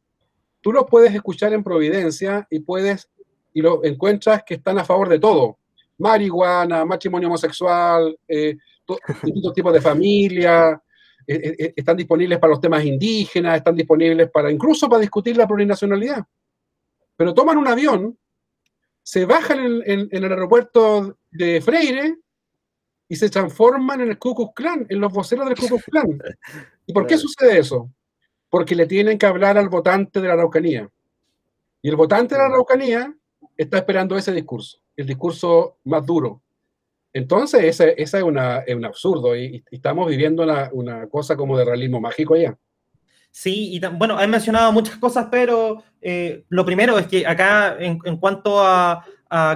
[0.62, 3.10] Tú los puedes escuchar en Providencia y puedes
[3.54, 5.58] y lo encuentras que están a favor de todo.
[6.00, 8.58] Marihuana, matrimonio homosexual, eh,
[9.24, 10.82] distintos tipos de familia,
[11.26, 15.48] eh, eh, están disponibles para los temas indígenas, están disponibles para incluso para discutir la
[15.48, 16.26] plurinacionalidad
[17.20, 18.18] pero toman un avión,
[19.04, 22.16] se bajan en, el aeropuerto de Freire
[23.10, 26.22] y se transforman en el Ku Klux Klan, en los voceros del Ku Klux Klan.
[26.86, 27.90] ¿Y por qué sucede eso?
[28.50, 30.90] Porque le tienen que hablar al votante de la Araucanía.
[31.82, 33.14] Y el votante de la Araucanía
[33.58, 36.42] está esperando ese discurso, el discurso más duro.
[37.12, 38.38] Entonces, ese, es, un
[38.86, 42.56] absurdo y, estamos viviendo una, una, cosa como de realismo mágico allá.
[43.32, 48.18] Sí, y bueno, han mencionado muchas cosas, pero eh, lo primero es que acá, en,
[48.18, 49.06] cuanto a,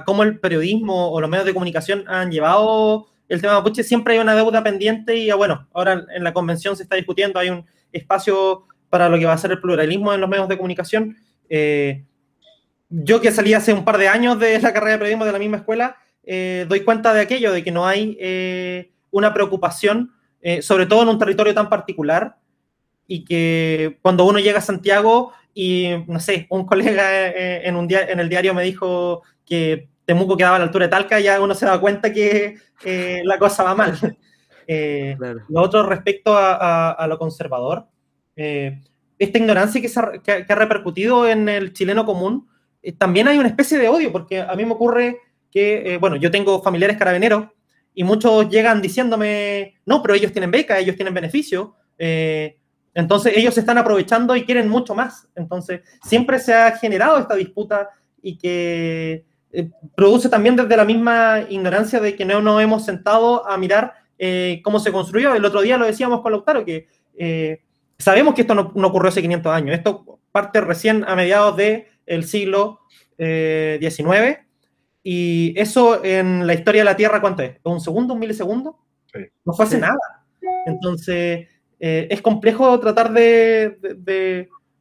[0.05, 4.19] cómo el periodismo o los medios de comunicación han llevado el tema mapuche, siempre hay
[4.19, 8.65] una deuda pendiente y bueno, ahora en la convención se está discutiendo, hay un espacio
[8.89, 11.17] para lo que va a ser el pluralismo en los medios de comunicación.
[11.49, 12.03] Eh,
[12.89, 15.39] yo que salí hace un par de años de la carrera de periodismo de la
[15.39, 18.17] misma escuela, eh, doy cuenta de aquello, de que no hay
[19.11, 20.11] una preocupación,
[20.61, 22.37] sobre todo en un territorio tan particular,
[23.07, 27.87] y que cuando uno llega a Santiago y, no sé, un colega eh, en, un
[27.91, 31.55] en el diario me dijo que Temuco quedaba a la altura de Talca, ya uno
[31.55, 33.97] se da cuenta que eh, la cosa va mal.
[34.65, 35.17] Eh,
[35.49, 37.85] lo otro respecto a, lo conservador,
[38.33, 42.47] esta ignorancia que, ha, repercutido en el chileno común,
[42.97, 45.17] también hay una especie de odio, porque a mí me ocurre
[45.51, 47.47] que, bueno, yo tengo familiares carabineros
[47.93, 51.75] y muchos llegan diciéndome, no, pero ellos tienen beca, ellos tienen beneficio.
[52.93, 55.27] Entonces ellos se están aprovechando y quieren mucho más.
[55.35, 57.89] Entonces siempre se ha generado esta disputa
[58.21, 63.47] y que eh, produce también desde la misma ignorancia de que no nos hemos sentado
[63.47, 65.33] a mirar eh, cómo se construyó.
[65.35, 66.87] El otro día lo decíamos con Lautaro, que
[67.17, 67.61] eh,
[67.97, 69.75] sabemos que esto no, ocurrió hace 500 años.
[69.75, 72.79] Esto parte recién a mediados del siglo
[73.17, 74.39] XIX
[75.03, 77.57] y eso en la historia de la Tierra, ¿cuánto es?
[77.63, 78.79] ¿Un segundo, un milisegundo?
[79.45, 79.99] No fue hace nada.
[80.65, 81.47] Entonces,
[81.79, 83.77] eh, es complejo tratar de,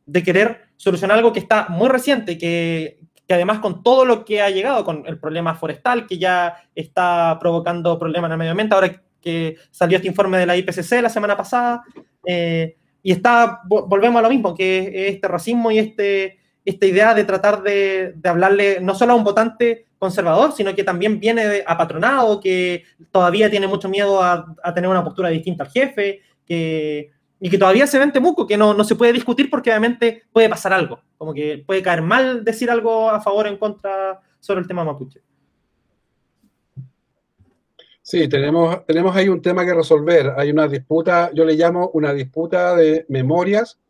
[0.07, 4.41] de, querer solucionar algo que está muy reciente, que, que, además con todo lo que
[4.41, 8.75] ha llegado, con el problema forestal, que ya está provocando problemas en el medio ambiente,
[8.75, 11.85] ahora que salió este informe de la IPCC la semana pasada,
[12.27, 17.25] eh, y está, volvemos a lo mismo, que este racismo y este, esta idea de
[17.25, 22.41] tratar de, de, hablarle no solo a un votante conservador, sino que también viene apatronado,
[22.41, 27.11] que todavía tiene mucho miedo a, a tener una postura distinta al jefe, que,
[27.45, 30.23] y que todavía se ve en Temuco, que no, no, se puede discutir porque obviamente
[30.33, 34.21] puede pasar algo, como que puede caer mal decir algo a favor o en contra
[34.39, 35.21] sobre el tema mapuche.
[38.01, 40.35] Sí, tenemos, tenemos ahí un tema que resolver.
[40.37, 43.81] Hay una disputa, yo le llamo una disputa de memorias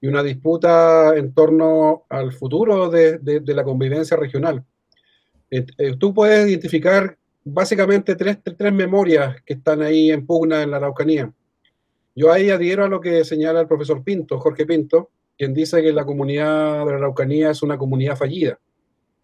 [0.00, 4.64] y una disputa en torno al futuro de, de, la convivencia regional.
[5.50, 10.70] Eh, eh, tú puedes identificar básicamente tres, tres, memorias que están ahí en pugna en
[10.70, 11.30] la Araucanía.
[12.18, 15.92] Yo ahí adhiero a lo que señala el profesor Pinto, Jorge Pinto, quien dice que
[15.92, 18.58] la comunidad de la Araucanía es una comunidad fallida.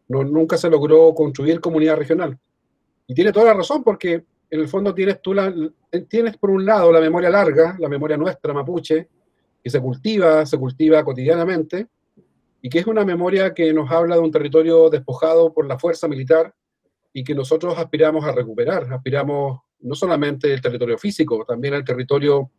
[0.07, 2.39] No, nunca se logró construir comunidad regional.
[3.09, 5.53] Y tiene toda la razón porque en el fondo tienes tú la,
[6.09, 9.09] tienes por un lado la memoria larga, la memoria nuestra mapuche,
[9.61, 11.89] que se cultiva, se cultiva cotidianamente,
[12.63, 16.07] y que es una memoria que nos habla de un territorio despojado por la fuerza
[16.07, 16.55] militar
[17.13, 18.87] y que nosotros aspiramos a recuperar.
[18.93, 22.53] Aspiramos no solamente el territorio físico, también el territorio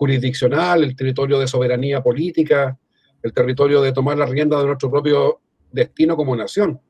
[0.00, 2.74] jurisdiccional, el territorio de soberanía política,
[3.22, 6.80] el territorio de tomar la rienda de nuestro propio destino como nación.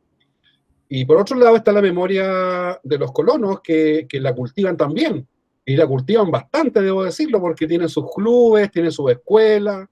[0.89, 5.27] Y por otro lado está la memoria de los colonos que, que, la cultivan también.
[5.65, 9.89] Y la cultivan bastante, debo decirlo, porque tienen sus clubes, tienen sus escuelas,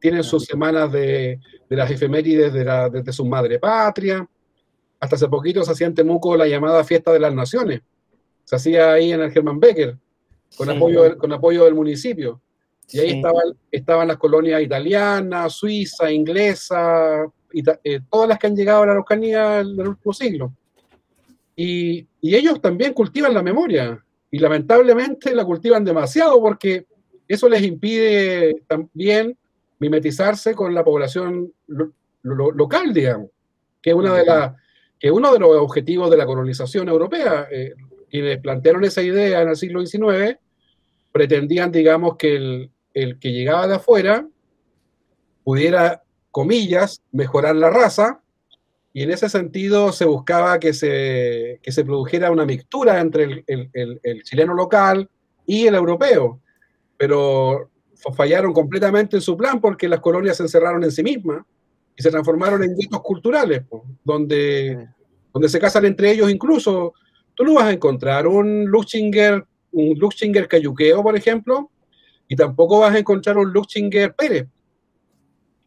[0.00, 1.38] tienen sus semanas de,
[1.70, 4.28] de las efemérides de, la, de, su madre patria.
[4.98, 7.82] Hasta hace poquito se hacía en Temuco la llamada Fiesta de las Naciones.
[8.42, 9.96] Se hacía ahí en el Germán Becker,
[10.56, 12.40] con, apoyo, con apoyo del municipio.
[12.90, 18.82] Y ahí estaban, estaban las colonias italianas, suiza, inglesa, eh, todas las que han llegado
[18.82, 20.52] a la Araucanía en el último siglo.
[21.56, 26.84] Y, y, ellos también cultivan la memoria y lamentablemente la cultivan demasiado porque
[27.26, 29.36] eso les impide también
[29.78, 31.92] mimetizarse con la población lo,
[32.52, 33.30] local, digamos,
[33.80, 34.56] que, una de la,
[34.98, 37.48] que uno de los objetivos de la colonización europea.
[37.50, 37.74] Eh,
[38.08, 40.38] quienes plantearon esa idea en el siglo XIX
[41.12, 44.26] pretendían, digamos, que el, el que llegaba de afuera
[45.44, 48.22] pudiera comillas, mejorar la raza,
[48.94, 53.44] y en ese sentido se buscaba que se, que se produjera una mixtura entre el,
[53.46, 55.10] el, el, chileno local
[55.44, 56.40] y el europeo,
[56.96, 57.70] pero
[58.16, 61.44] fallaron completamente en su plan porque las colonias se encerraron en sí mismas
[61.94, 63.62] y se transformaron en guetos culturales,
[64.02, 64.88] donde,
[65.34, 66.94] donde se casan entre ellos incluso.
[67.34, 71.70] Tú no vas a encontrar un Luchinger, un Luchinger cayuqueo, por ejemplo,
[72.28, 74.48] y tampoco vas a encontrar un Luchinger Pérez,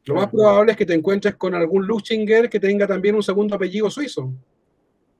[0.09, 3.55] lo más probable es que te encuentres con algún Luchinger que tenga también un segundo
[3.55, 4.33] apellido suizo.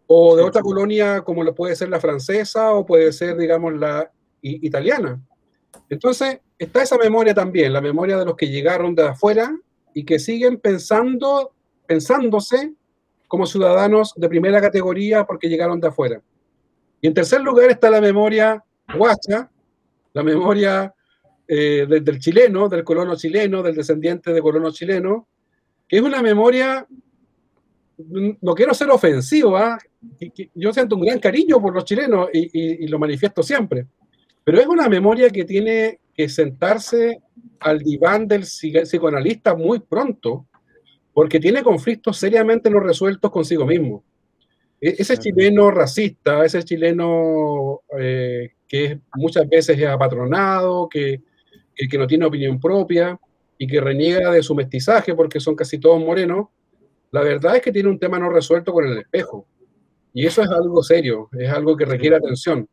[0.07, 4.11] O de otra colonia como lo puede ser la francesa o puede ser, digamos, la
[4.41, 5.21] italiana.
[5.89, 9.55] Entonces, está esa memoria también, la memoria de los que llegaron de afuera
[9.93, 11.51] y que siguen pensando,
[11.85, 12.73] pensándose
[13.27, 16.19] como ciudadanos de primera categoría porque llegaron de afuera.
[16.99, 18.63] Y en tercer lugar está la memoria
[18.97, 19.51] guacha,
[20.13, 20.95] la memoria
[21.51, 25.27] eh, del chileno, del colono chileno, del descendiente de colono chileno,
[25.87, 26.85] que es una memoria,
[27.97, 29.79] no quiero ser ofensivo, ¿ah?
[30.53, 33.87] yo siento un gran cariño por los chilenos y, lo manifiesto siempre,
[34.43, 37.19] pero es una memoria que tiene que sentarse
[37.61, 40.45] al diván del psicoanalista muy pronto,
[41.13, 44.03] porque tiene conflictos seriamente no resueltos consigo mismo.
[44.79, 51.23] E-, ese chileno racista, ese chileno eh, que muchas veces es apatronado, que,
[51.79, 53.17] el que no tiene opinión propia
[53.57, 56.47] y que reniega de su mestizaje porque son casi todos morenos,
[57.11, 59.47] la verdad es que tiene un tema no resuelto con el espejo.
[60.13, 62.67] Y eso es algo serio, es algo que requiere atención.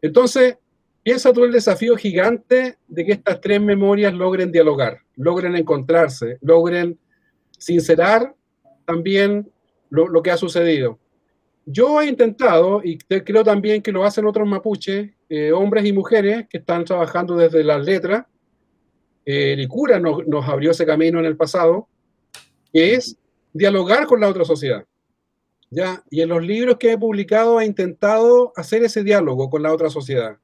[0.00, 0.56] Entonces,
[1.02, 6.98] piensa tú el desafío gigante de que estas tres memorias logren dialogar, logren encontrarse, logren
[7.58, 8.34] sincerar
[8.86, 9.50] también
[9.90, 10.98] lo, que ha sucedido.
[11.66, 16.46] Yo he intentado, y creo también que lo hacen otros mapuches, eh, hombres y mujeres
[16.48, 18.24] que están trabajando desde las letras,
[19.24, 21.88] eh, Licura nos, nos, abrió ese camino en el pasado,
[22.72, 23.16] que es
[23.52, 24.84] dialogar con la otra sociedad.
[25.70, 26.02] ¿ya?
[26.10, 29.88] Y en los libros que he publicado he intentado hacer ese diálogo con la otra
[29.88, 30.36] sociedad,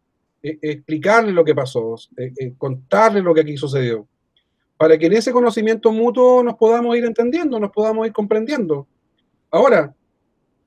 [0.43, 4.07] e, explicarle lo que pasó, e, e, contarle lo que aquí sucedió,
[4.77, 8.87] para que en ese conocimiento mutuo nos podamos ir entendiendo, nos podamos ir comprendiendo.
[9.51, 9.95] Ahora,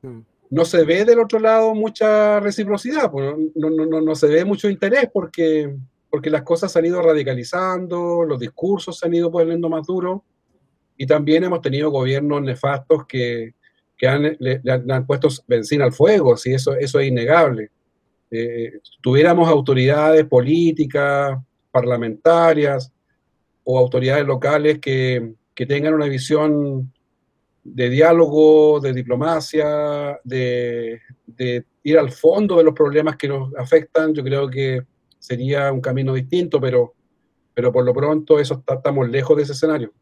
[0.01, 0.19] hmm.
[0.49, 4.43] no se ve del otro lado mucha reciprocidad, pues, no, no, no, no, se ve
[4.43, 5.73] mucho interés porque,
[6.09, 10.21] porque las cosas se han ido radicalizando, los discursos se han ido poniendo más duros
[10.97, 13.53] y también hemos tenido gobiernos nefastos que,
[13.97, 17.69] que han, le, han puesto benzina al fuego, si eso, eso es innegable.
[18.31, 21.37] Eh, tuviéramos autoridades políticas,
[21.71, 22.91] parlamentarias
[23.63, 26.91] o autoridades locales que, que tengan una visión
[27.63, 34.13] de diálogo, de diplomacia, de, de, ir al fondo de los problemas que nos afectan,
[34.13, 34.81] yo creo que
[35.29, 36.95] sería un camino distinto, pero,
[37.53, 39.93] pero por lo pronto eso está, estamos lejos de ese escenario.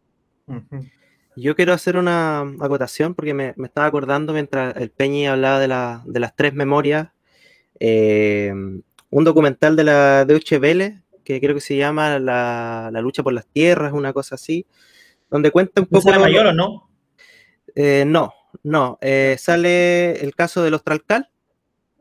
[1.35, 5.67] Yo quiero hacer una acotación porque me, me estaba acordando mientras el Peñi hablaba de,
[5.67, 7.09] la, de las tres memorias,
[7.79, 8.53] eh,
[9.09, 13.33] un documental de la Deutsche Welle, que creo que se llama la, la, lucha por
[13.33, 14.65] las tierras, una cosa así,
[15.29, 16.09] donde cuenta un poco...
[16.09, 16.89] ¿Es mayor o no?
[17.75, 18.97] Eh, no, no.
[19.01, 21.29] Eh, sale el caso de los Tralcal,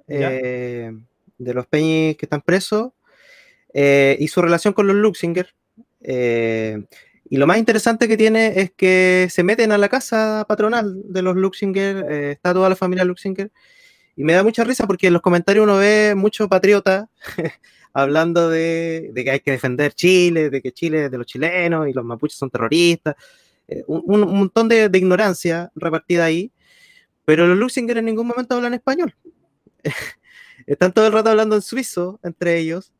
[0.06, 0.92] eh,
[1.38, 2.92] de los Peñis que están presos,
[3.78, 5.54] eh, y su relación con los Luxinger.
[7.28, 11.20] y lo más interesante que tiene es que se meten a la casa patronal de
[11.22, 13.50] los Luxinger, está toda la familia Luxinger,
[14.16, 17.10] y me da mucha risa porque en los comentarios uno ve mucho patriota
[17.92, 21.86] hablando de, de, que hay que defender Chile, de que Chile es de los chilenos
[21.86, 23.14] y los mapuches son terroristas.
[23.68, 26.50] Eh, un, un, montón de, de, ignorancia repartida ahí,
[27.26, 29.14] pero los Luxinger en ningún momento hablan español.
[30.66, 32.92] Están todo el rato hablando en suizo entre ellos.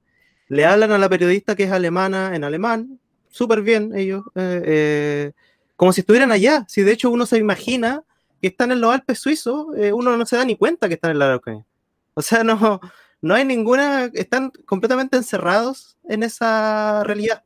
[0.49, 5.33] Le hablan a la periodista que es alemana en alemán, súper bien ellos, eh, eh,
[5.77, 6.65] como si estuvieran allá.
[6.69, 8.03] Si de hecho uno se imagina
[8.41, 11.11] que están en los Alpes suizos, eh, uno no se da ni cuenta que están
[11.11, 11.67] en la Araucanía.
[12.15, 12.81] O sea, no,
[13.21, 17.43] no hay ninguna, están completamente encerrados en esa realidad.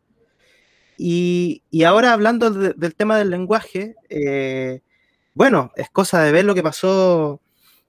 [0.96, 3.96] Y, y ahora hablando de, del tema del lenguaje,
[5.34, 7.40] bueno, es cosa de ver lo que pasó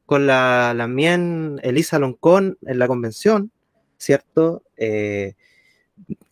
[0.05, 3.51] con la, la mien Elisa Loncón en la convención,
[3.97, 4.63] ¿cierto?
[4.81, 5.35] Eh,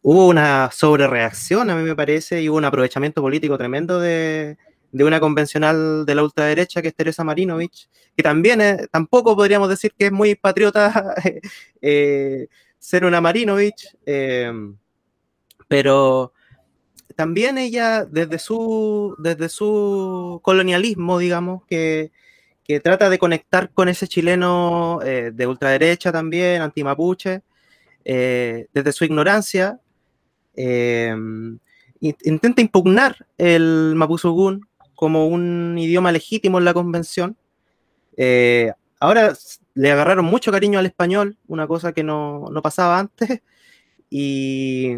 [0.02, 4.58] hubo una sobrereacción, a mí me parece, y hubo un aprovechamiento político tremendo de,
[4.92, 8.60] una convencional de la ultraderecha que es Teresa Marinovich, que también
[8.92, 11.14] tampoco podríamos decir que es muy patriota
[11.82, 12.48] eh,
[12.80, 14.52] ser una Marinovich, eh,
[15.68, 16.34] pero
[17.16, 22.12] también ella, desde su, desde su colonialismo, digamos, que,
[22.64, 27.44] que trata de conectar con ese chileno de ultraderecha también, antimapuche,
[28.06, 29.80] eh, desde su ignorancia,
[30.56, 31.16] eh,
[32.00, 37.38] intenta impugnar el mapuzugún como un idioma legítimo en la convención.
[38.18, 39.34] Eh, ahora
[39.74, 43.42] le agarraron mucho cariño al español, una cosa que no, no pasaba antes,
[44.10, 44.96] y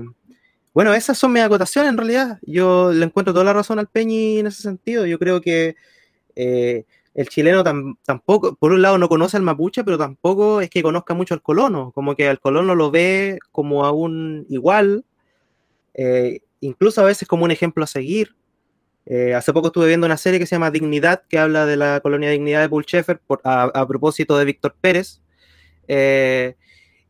[0.74, 2.40] bueno, esas son mis acotaciones en realidad.
[2.44, 5.06] Yo le encuentro toda la razón al Peñi en ese sentido.
[5.06, 5.76] Yo creo que
[7.14, 10.82] el chileno tam, tampoco, por un lado, no conoce al mapuche, pero tampoco es que
[10.82, 11.92] conozca mucho al colono.
[11.92, 15.04] Como que al colono lo ve como a un igual,
[15.94, 18.36] eh, incluso a veces como un ejemplo a seguir.
[19.06, 22.00] Eh, hace poco estuve viendo una serie que se llama Dignidad, que habla de la
[22.00, 22.86] colonia Dignidad de Paul
[23.44, 25.22] a, propósito de Víctor Pérez.
[25.88, 26.56] Eh,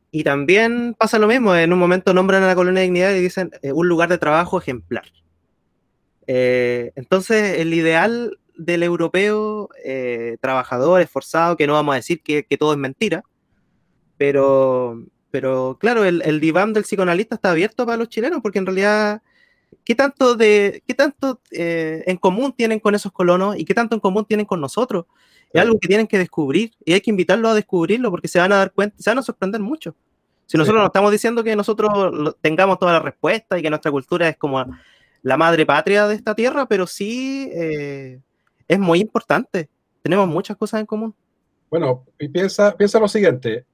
[0.09, 3.51] y también pasa lo mismo, en un momento nombran a la colonia dignidad y dicen
[3.63, 5.05] un lugar de trabajo ejemplar.
[6.27, 12.57] Entonces, el ideal del europeo eh, trabajador, esforzado, que no vamos a decir que, que
[12.57, 13.23] todo es mentira,
[14.17, 18.67] pero, pero claro, el, el, diván del psicoanalista está abierto para los chilenos, porque en
[18.67, 19.21] realidad,
[19.83, 23.95] ¿qué tanto, de, qué tanto eh, en común tienen con esos colonos y qué tanto
[23.95, 25.05] en común tienen con nosotros?
[25.51, 28.53] Es algo que tienen que descubrir y hay que invitarlos a descubrirlo porque se van
[28.53, 29.95] a dar cuenta, se van a sorprender mucho.
[30.45, 30.83] Si nosotros sí.
[30.83, 34.65] no estamos diciendo que nosotros tengamos toda la respuesta y que nuestra cultura es como
[35.23, 38.19] la madre patria de esta tierra, pero sí eh,
[38.71, 39.69] es muy importante.
[40.01, 41.13] Tenemos muchas cosas en común.
[41.69, 43.65] Bueno, y piensa, piensa lo siguiente.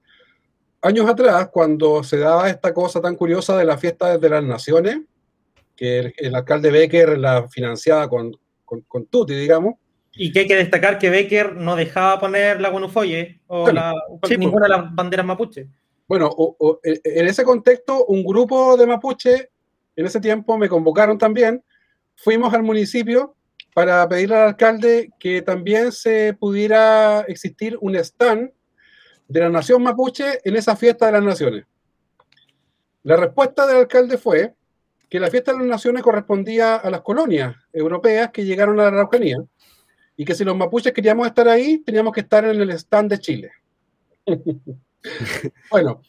[0.81, 5.01] Años atrás, cuando se daba esta cosa tan curiosa de la fiesta de las naciones,
[5.75, 9.75] que el, el alcalde Becker la financiaba con, con, con Tutti, digamos,
[10.19, 13.93] y que hay que destacar que Becker no dejaba poner la Guanufoye o bueno, la,
[14.27, 15.67] sí, ninguna de las banderas mapuche.
[16.07, 19.51] Bueno, o, o, en ese contexto, un grupo de mapuche,
[19.95, 21.63] en ese tiempo me convocaron también,
[22.15, 23.36] fuimos al municipio
[23.77, 28.49] para pedirle al alcalde que también se pudiera existir un stand
[29.27, 31.65] de la nación mapuche en esa fiesta de las naciones.
[33.03, 34.55] La respuesta del alcalde fue
[35.07, 38.87] que la fiesta de las naciones correspondía a las colonias europeas que llegaron a la
[38.87, 39.37] Araucanía
[40.15, 43.19] y que si los mapuches queríamos estar ahí, teníamos que estar en el stand de
[43.19, 43.51] Chile.
[45.69, 46.01] bueno,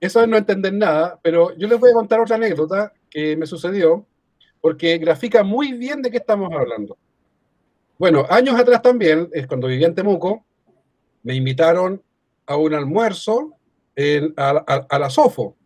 [0.00, 3.46] eso es no entender nada, pero yo les voy a contar otra anécdota que me
[3.46, 4.04] sucedió,
[4.60, 6.98] porque grafica muy bien de qué estamos hablando.
[7.98, 10.44] Bueno, años atrás también, es cuando vivía en Temuco,
[11.22, 12.02] me invitaron
[12.46, 13.54] a un almuerzo
[14.36, 15.56] a, la SOFO.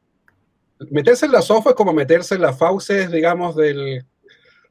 [0.91, 4.05] Meterse en la SOFO es como meterse en las fauces, digamos, del,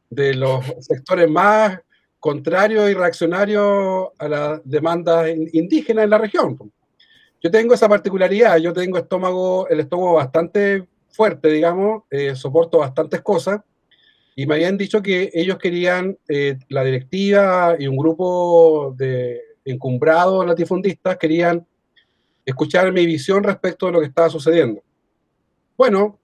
[0.09, 1.79] de los sectores más
[2.19, 6.57] contrarios y reaccionarios a las demandas indígenas en la región.
[7.41, 13.21] Yo tengo esa particularidad, yo tengo estómago, el estómago bastante fuerte, digamos, eh, soporto bastantes
[13.21, 13.61] cosas,
[14.39, 20.45] y me habían dicho que ellos querían, eh, la directiva y un grupo de encumbrados
[20.45, 21.65] latifundistas querían
[22.45, 24.83] escuchar mi visión respecto de lo que estaba sucediendo.
[25.75, 26.19] Bueno,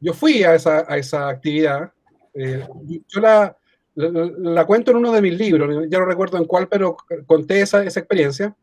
[0.00, 1.92] yo fui a esa, a esa actividad,
[2.34, 2.66] eh,
[3.06, 3.56] yo la,
[3.94, 6.96] la, cuento en uno de mis libros, ya no recuerdo en cuál, pero
[7.26, 8.56] conté esa, esa experiencia,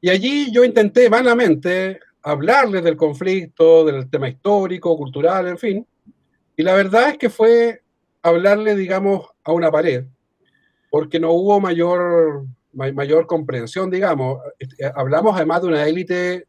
[0.00, 5.86] y allí yo intenté vanamente hablarles del conflicto, del tema histórico, cultural, en fin,
[6.56, 7.82] y la verdad es que fue
[8.22, 10.04] hablarle, digamos, a una pared,
[10.90, 14.40] porque no hubo mayor, mayor comprensión, digamos.
[14.58, 16.46] Este, hablamos además de una élite,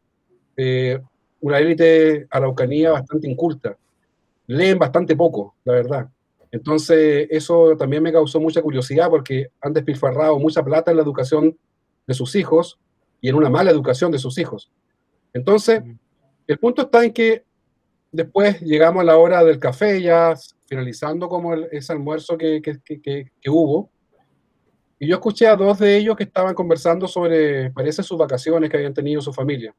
[0.55, 0.99] eh,
[1.41, 3.77] una élite araucanía bastante inculta.
[4.47, 6.09] Leen bastante poco, la verdad.
[6.51, 11.57] Entonces, eso también me causó mucha curiosidad porque han despilfarrado mucha plata en la educación
[12.07, 12.79] de sus hijos
[13.19, 14.71] y en una mala educación de sus hijos.
[15.33, 15.83] Entonces,
[16.47, 17.43] el punto está en que
[18.17, 20.33] después llegamos a la hora del café, ya
[20.65, 22.61] finalizando como ese almuerzo que,
[23.47, 23.91] hubo,
[24.99, 28.77] y yo escuché a dos de ellos que estaban conversando sobre, parece, sus vacaciones que
[28.77, 29.73] habían tenido su familia.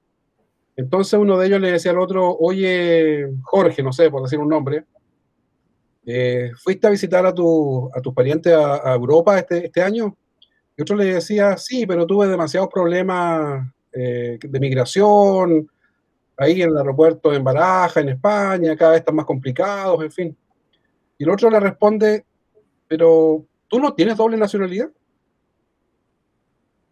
[0.77, 4.49] Entonces uno de ellos le decía al otro, oye, Jorge, no sé, por decir un
[4.49, 4.85] nombre,
[6.07, 10.17] eh, ¿fuiste a visitar a, tu, a tus parientes a, Europa este, este, año?
[10.77, 15.69] Y otro le decía, sí, pero tuve demasiados problemas eh, de migración,
[16.39, 20.37] ahí en el aeropuerto en Baraja, en España, cada vez están más complicados, en fin.
[21.19, 22.25] Y el otro le responde,
[22.87, 24.89] pero ¿tú no tienes doble nacionalidad?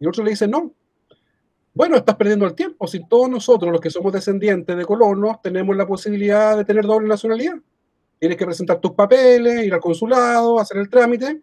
[0.01, 0.74] Y el otro le dice, no.
[1.72, 2.86] Bueno, estás perdiendo el tiempo.
[2.86, 7.07] Si todos nosotros, los que somos descendientes de colonos, tenemos la posibilidad de tener doble
[7.07, 7.55] nacionalidad.
[8.18, 11.42] Tienes que presentar tus papeles, ir al consulado, hacer el trámite,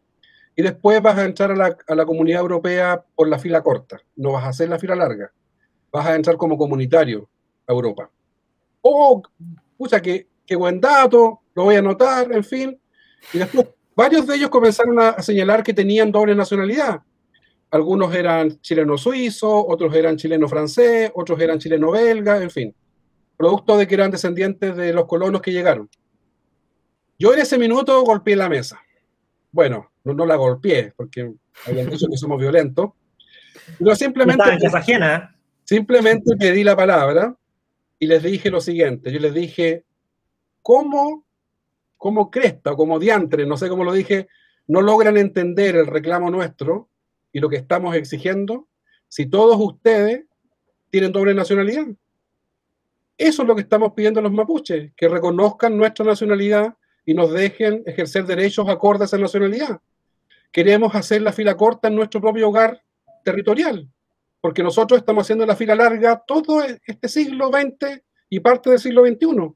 [0.55, 4.01] y después vas a entrar a la, a la comunidad europea por la fila corta.
[4.15, 5.31] No vas a hacer la fila larga.
[5.91, 7.29] Vas a entrar como comunitario
[7.67, 8.09] Europa.
[8.81, 9.21] Oh,
[9.77, 12.79] pucha, qué, qué buen dato, lo voy a anotar, en fin.
[13.31, 17.01] Y después varios de ellos comenzaron a, señalar que tenían doble nacionalidad.
[17.71, 22.75] Algunos eran chileno-suizo, otros eran chileno-francés, otros eran chileno-belga, en fin.
[23.35, 25.89] Producto de que eran descendientes de los colonos que llegaron.
[27.17, 28.79] Yo en ese minuto golpeé la mesa.
[29.51, 31.33] Bueno, no, la golpeé, porque
[31.65, 32.91] habían dicho que somos violentos.
[33.79, 34.43] Pero simplemente,
[35.63, 37.35] simplemente pedí la palabra
[38.03, 39.85] y les dije lo siguiente, yo les dije,
[40.61, 41.25] ¿cómo,
[41.95, 44.27] cómo cresta como diantre, no sé cómo lo dije,
[44.67, 46.89] no logran entender el reclamo nuestro
[47.31, 48.67] y lo que estamos exigiendo
[49.07, 50.25] si todos ustedes
[50.89, 51.87] tienen doble nacionalidad?
[53.17, 56.75] Eso es lo que estamos pidiendo a los mapuches, que reconozcan nuestra nacionalidad
[57.05, 59.79] y nos dejen ejercer derechos acordes a esa nacionalidad.
[60.51, 62.83] Queremos hacer la fila corta en nuestro propio hogar
[63.23, 63.87] territorial
[64.43, 69.05] porque nosotros estamos haciendo la fila larga todo este siglo XX y parte del siglo
[69.05, 69.53] XXI.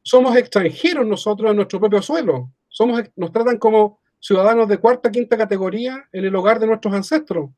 [0.00, 2.50] Somos extranjeros nosotros en nuestro propio suelo.
[2.66, 7.50] Somos, nos tratan como ciudadanos de cuarta, quinta categoría en el hogar de nuestros ancestros.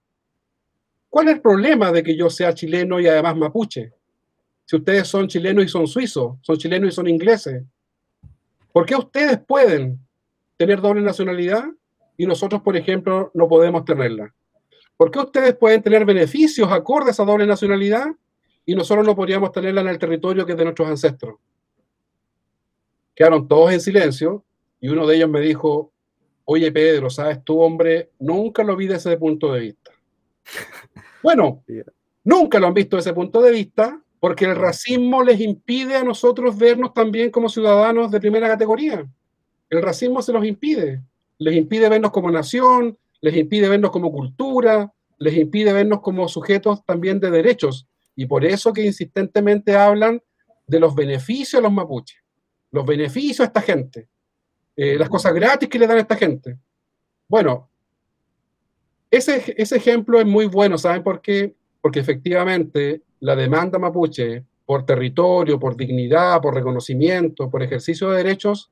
[1.08, 3.92] ¿Cuál es el problema de que yo sea chileno y además mapuche?
[4.64, 7.62] Si ustedes son chilenos y son suizos, son chilenos y son ingleses.
[8.72, 10.00] ¿Por qué ustedes pueden
[10.56, 11.66] tener doble nacionalidad
[12.16, 14.34] y nosotros, por ejemplo, no podemos tenerla?
[15.00, 18.08] ¿Por qué ustedes pueden tener beneficios acordes a doble nacionalidad
[18.66, 21.36] y nosotros no podríamos tenerla en el territorio que es de nuestros ancestros?
[23.14, 24.44] Quedaron todos en silencio
[24.78, 25.90] y uno de ellos me dijo,
[26.44, 28.10] oye Pedro, ¿sabes tú, hombre?
[28.18, 29.90] Nunca lo vi desde ese punto de vista.
[31.22, 31.64] Bueno,
[32.22, 36.04] nunca lo han visto desde ese punto de vista porque el racismo les impide a
[36.04, 39.10] nosotros vernos también como ciudadanos de primera categoría.
[39.70, 41.02] El racismo se los impide.
[41.38, 46.84] Les impide vernos como nación, les impide vernos como cultura, les impide vernos como sujetos
[46.84, 47.86] también de derechos.
[48.16, 50.22] Y por eso que insistentemente hablan
[50.66, 52.18] de los beneficios a los mapuches,
[52.70, 54.08] los beneficios a esta gente,
[54.76, 56.58] eh, las cosas gratis que le dan a esta gente.
[57.28, 57.68] Bueno,
[59.10, 61.54] ese, ese ejemplo es muy bueno, ¿saben por qué?
[61.80, 68.70] Porque efectivamente la demanda mapuche por territorio, por dignidad, por reconocimiento, por ejercicio de derechos,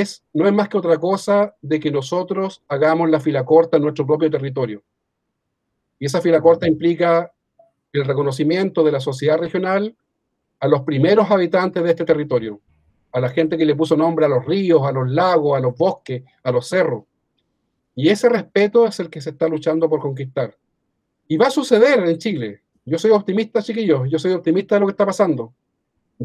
[0.00, 3.82] es, no es más que otra cosa de que nosotros hagamos la fila corta en
[3.82, 4.82] nuestro propio territorio.
[5.98, 7.30] Y esa fila corta implica
[7.92, 9.94] el reconocimiento de la sociedad regional
[10.60, 12.60] a los primeros habitantes de este territorio,
[13.12, 15.76] a la gente que le puso nombre a los ríos, a los lagos, a los
[15.76, 17.04] bosques, a los cerros.
[17.94, 20.56] Y ese respeto es el que se está luchando por conquistar.
[21.28, 22.62] Y va a suceder en Chile.
[22.84, 25.52] Yo soy optimista, chiquillos, yo soy optimista de lo que está pasando.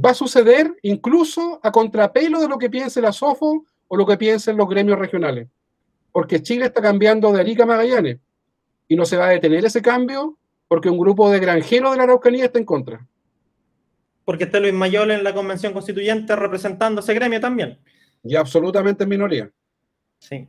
[0.04, 4.18] Va a suceder incluso a contrapelo de lo que piense la SOFO o lo que
[4.18, 5.48] piensen los gremios regionales.
[6.12, 8.20] Porque Chile está cambiando de Arica a Magallanes.
[8.88, 10.38] Y no se va a detener ese cambio
[10.68, 13.06] porque un grupo de granjeros de la Araucanía está en contra.
[14.26, 17.80] Porque está Luis Mayol en la convención constituyente representando ese gremio también.
[18.24, 19.52] Y absolutamente en minoría.
[20.20, 20.48] Sí.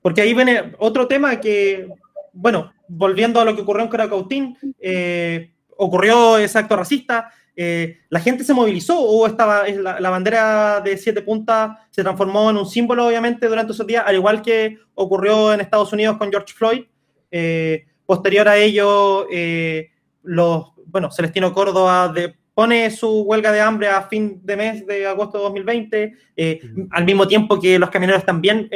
[0.00, 1.88] Porque ahí viene otro tema que,
[2.32, 8.20] bueno, volviendo a lo que ocurrió en Caracautín, eh, ocurrió ese acto racista, eh, la
[8.20, 12.66] gente se movilizó, o estaba, la, la, bandera de siete puntas se transformó en un
[12.66, 16.84] símbolo, obviamente, durante esos días, al igual que ocurrió en Estados Unidos con George Floyd.
[17.32, 19.90] Eh, posterior a ello, eh,
[20.22, 25.08] los, bueno, Celestino Córdoba de, pone su huelga de hambre a fin de mes de
[25.08, 26.60] agosto de 2020, eh,
[26.92, 28.68] al mismo tiempo que los camioneros también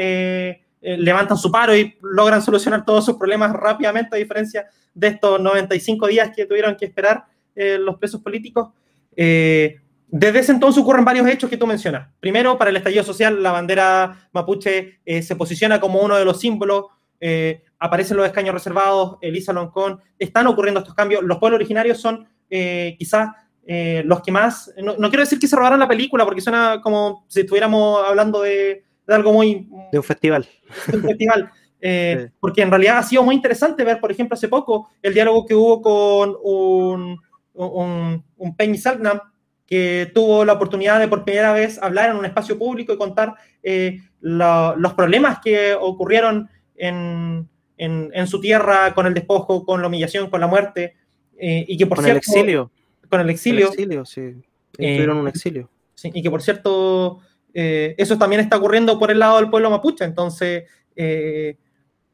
[0.81, 6.09] levantan su paro y logran solucionar todos sus problemas rápidamente, a diferencia de estos 95
[6.09, 8.71] días que tuvieron que esperar los presos políticos.
[9.15, 12.09] desde ese entonces ocurren varios hechos que tú mencionas.
[12.21, 16.87] Primero, para el estallido social, la bandera mapuche se posiciona como uno de los símbolos
[17.25, 21.23] eh, aparecen los escaños reservados, Elisa Loncón, están ocurriendo estos cambios.
[21.23, 23.31] Los pueblos originarios son eh, quizás
[23.65, 26.81] eh, los que más, no, no, quiero decir que se robaron la película, porque suena
[26.83, 29.69] como si estuviéramos hablando de, de algo muy...
[29.93, 30.49] De un festival.
[30.89, 31.51] De un festival.
[31.85, 32.35] Eh, sí.
[32.39, 35.57] Porque en realidad ha sido muy interesante ver, por ejemplo, hace poco el diálogo que
[35.57, 37.21] hubo con un,
[37.55, 39.21] un, un Salgnam,
[39.67, 43.35] que tuvo la oportunidad de por primera vez hablar en un espacio público y contar
[43.63, 47.49] eh, lo, los problemas que ocurrieron en,
[47.79, 50.95] en, en, su tierra con el despojo, con la humillación, con la muerte,
[51.39, 52.19] eh, y que por con cierto...
[52.19, 52.71] el exilio.
[53.09, 53.67] Con el exilio.
[53.67, 54.35] El exilio, sí.
[54.73, 55.71] Tuvieron un exilio.
[55.95, 57.21] Sí, y que por cierto,
[57.55, 60.65] eh, eso también está ocurriendo por el lado del pueblo mapuche, entonces
[60.97, 61.57] eh,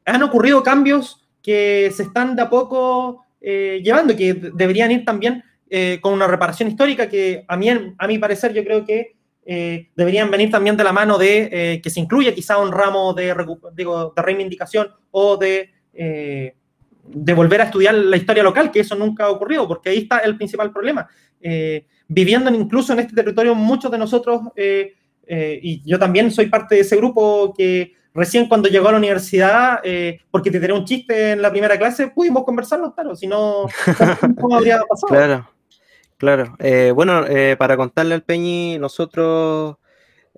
[0.05, 5.43] han ocurrido cambios que se están de a poco llevando, que deberían ir también
[6.01, 9.19] con una reparación histórica que a mí, a mi parecer, yo creo que
[9.51, 13.15] eh, deberían venir también de la mano de eh, que se incluya quizá un ramo
[13.15, 13.35] de,
[13.73, 16.53] digo, de reivindicación o de, eh,
[17.03, 20.19] de, volver a estudiar la historia local, que eso nunca ha ocurrido, porque ahí está
[20.19, 21.07] el principal problema.
[21.41, 24.93] Eh, viviendo incluso en este territorio, muchos de nosotros, eh,
[25.63, 29.79] y yo también soy parte de ese grupo que recién cuando llegó a la universidad,
[30.29, 33.67] porque te tiré un chiste en la primera clase, pudimos conversarlo, claro, si no,
[34.39, 35.07] ¿cómo habría pasado?
[35.07, 35.59] Claro.
[36.19, 39.77] Claro, eh, bueno, eh, para contarle al Peñi, nosotros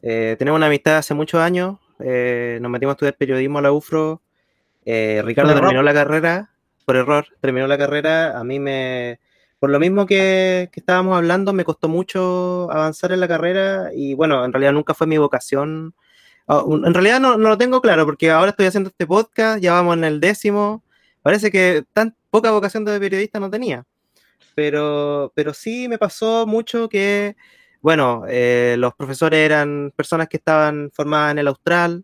[0.04, 3.72] eh, tenemos una amistad hace muchos años, eh, nos metimos a estudiar periodismo a la
[3.72, 4.22] UFRO,
[4.86, 6.52] Ricardo terminó la carrera,
[6.86, 9.20] por error, terminó la carrera, a mí me,
[9.58, 14.14] por lo mismo que, que, estábamos hablando, me costó mucho avanzar en la carrera y
[14.14, 15.96] bueno, en realidad nunca fue mi vocación,
[16.52, 19.98] en realidad no, no lo tengo claro porque ahora estoy haciendo este podcast, ya vamos
[19.98, 20.84] en el décimo,
[21.22, 23.86] parece que tan poca vocación de periodista no tenía
[24.56, 27.36] pero, pero sí me pasó mucho que,
[27.82, 32.04] bueno, eh, los profesores eran personas que estaban formadas en el Austral.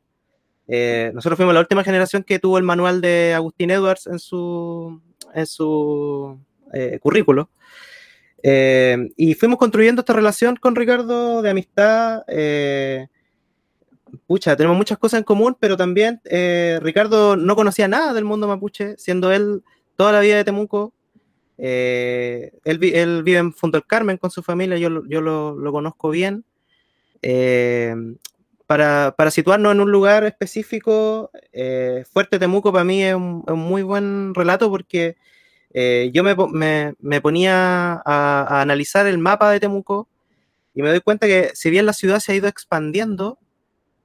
[0.68, 5.02] Eh, nosotros fuimos la última generación que tuvo el manual de Agustín Edwards en su,
[5.34, 6.40] en su
[6.74, 7.50] eh, currículo.
[8.44, 12.24] y fuimos construyendo esta relación con Ricardo de amistad.
[14.26, 16.22] Pucha, tenemos muchas cosas en común, pero también
[16.82, 19.64] Ricardo no conocía nada del mundo mapuche, siendo él
[19.96, 20.94] toda la vida de Temuco,
[21.58, 26.46] eh, él, vive en Fundo del Carmen con su familia, yo, yo lo, conozco bien.
[27.22, 27.96] Eh,
[28.68, 33.82] para, para, situarnos en un lugar específico, eh, Fuerte Temuco para mí es un, muy
[33.82, 35.16] buen relato porque
[35.74, 40.08] eh, yo me, me, me ponía a, a, analizar el mapa de Temuco
[40.76, 43.40] y me doy cuenta que si bien la ciudad se ha ido expandiendo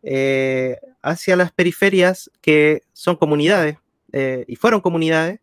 [0.02, 3.76] eh, hacia las periferias que son comunidades
[4.46, 5.40] y fueron comunidades,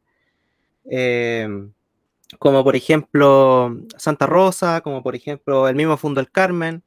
[2.38, 6.84] como por ejemplo Santa Rosa, como por ejemplo el mismo Fundo del Carmen,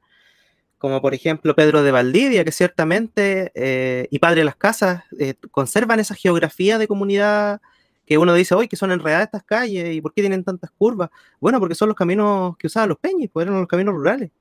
[0.82, 5.34] como por ejemplo Pedro de Valdivia, que ciertamente, eh, y Padre de las Casas, eh,
[5.52, 7.60] conservan esa geografía de comunidad
[8.04, 11.08] que uno dice, hoy que son enredadas estas calles y por qué tienen tantas curvas.
[11.38, 14.32] Bueno, porque son los caminos que usaban los peñis, pues eran los caminos rurales.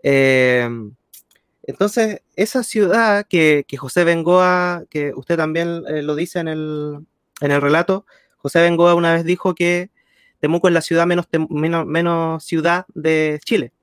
[0.00, 0.68] Eh,
[1.68, 7.06] entonces, esa ciudad que, que, José Bengoa, que usted también eh, lo dice en el,
[7.42, 8.06] en el relato,
[8.38, 9.90] José Bengoa una vez dijo que
[10.40, 13.74] Temuco es la ciudad menos, menos, menos ciudad de Chile,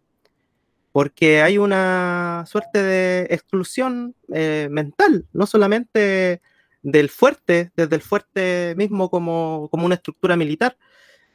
[0.94, 6.42] porque hay una suerte de exclusión eh, mental, no solamente
[6.82, 10.76] del fuerte, desde el fuerte mismo como, como una estructura militar,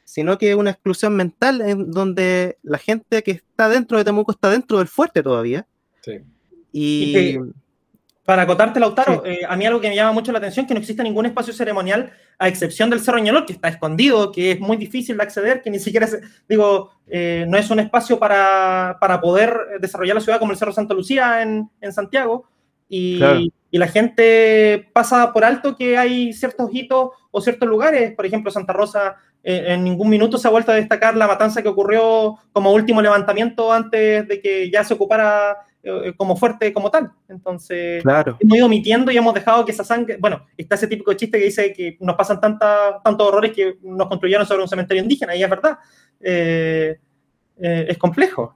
[0.03, 4.49] sino que una exclusión mental en donde la gente que está dentro de Temuco está
[4.49, 5.65] dentro del fuerte todavía.
[6.01, 6.19] Sí.
[6.71, 7.39] Y, y,
[8.23, 10.73] Para acotarte, Lautaro, eh, a mí algo que me llama mucho la atención es que
[10.73, 14.59] no existe ningún espacio ceremonial, a excepción del Cerro Ñolol, que está escondido, que es
[14.59, 16.07] muy difícil de acceder, que ni siquiera,
[16.47, 20.93] digo, eh, no es un espacio para, poder desarrollar la ciudad como el Cerro Santa
[20.93, 22.45] Lucía en, Santiago.
[22.87, 23.21] Y,
[23.71, 28.51] y, la gente pasa por alto que hay ciertos hitos o ciertos lugares, por ejemplo,
[28.51, 32.37] Santa Rosa, eh, en ningún minuto se ha vuelto a destacar la matanza que ocurrió
[32.51, 35.57] como último levantamiento antes de que ya se ocupara
[36.17, 37.11] como fuerte como tal.
[37.27, 38.37] Entonces, claro.
[38.39, 41.45] hemos ido omitiendo y hemos dejado que esa sangre, bueno, está ese típico chiste que
[41.45, 45.43] dice que nos pasan tanta, tantos horrores que nos construyeron sobre un cementerio indígena, y
[45.43, 45.77] es verdad.
[46.19, 46.99] Eh,
[47.57, 48.55] eh, es complejo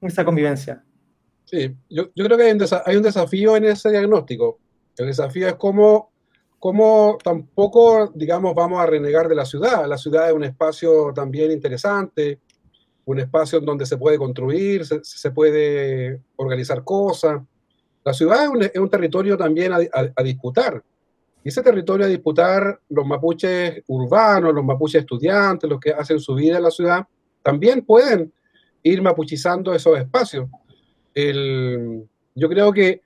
[0.00, 0.82] esa convivencia.
[1.44, 4.58] Sí, yo, yo creo que hay un, hay un, desafío en ese diagnóstico.
[4.96, 6.12] El desafío es cómo,
[6.58, 9.86] cómo tampoco, digamos, vamos a renegar de la ciudad.
[9.86, 12.40] La ciudad es un espacio también interesante,
[13.04, 17.42] un espacio en donde se puede construir, se, puede organizar cosas.
[18.04, 20.82] La ciudad es un, territorio también a, disputar.
[21.42, 26.34] Y ese territorio a disputar, los mapuches urbanos, los mapuches estudiantes, los que hacen su
[26.34, 27.06] vida en la ciudad,
[27.42, 28.32] también pueden
[28.82, 30.48] ir mapuchizando esos espacios.
[31.14, 33.02] yo creo que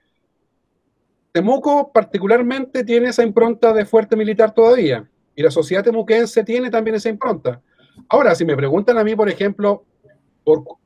[1.35, 6.95] Temuco particularmente tiene esa impronta de fuerte militar todavía, y la sociedad temuquense tiene también
[6.95, 7.61] esa impronta.
[8.09, 9.85] Ahora, si me preguntan a mí, por ejemplo,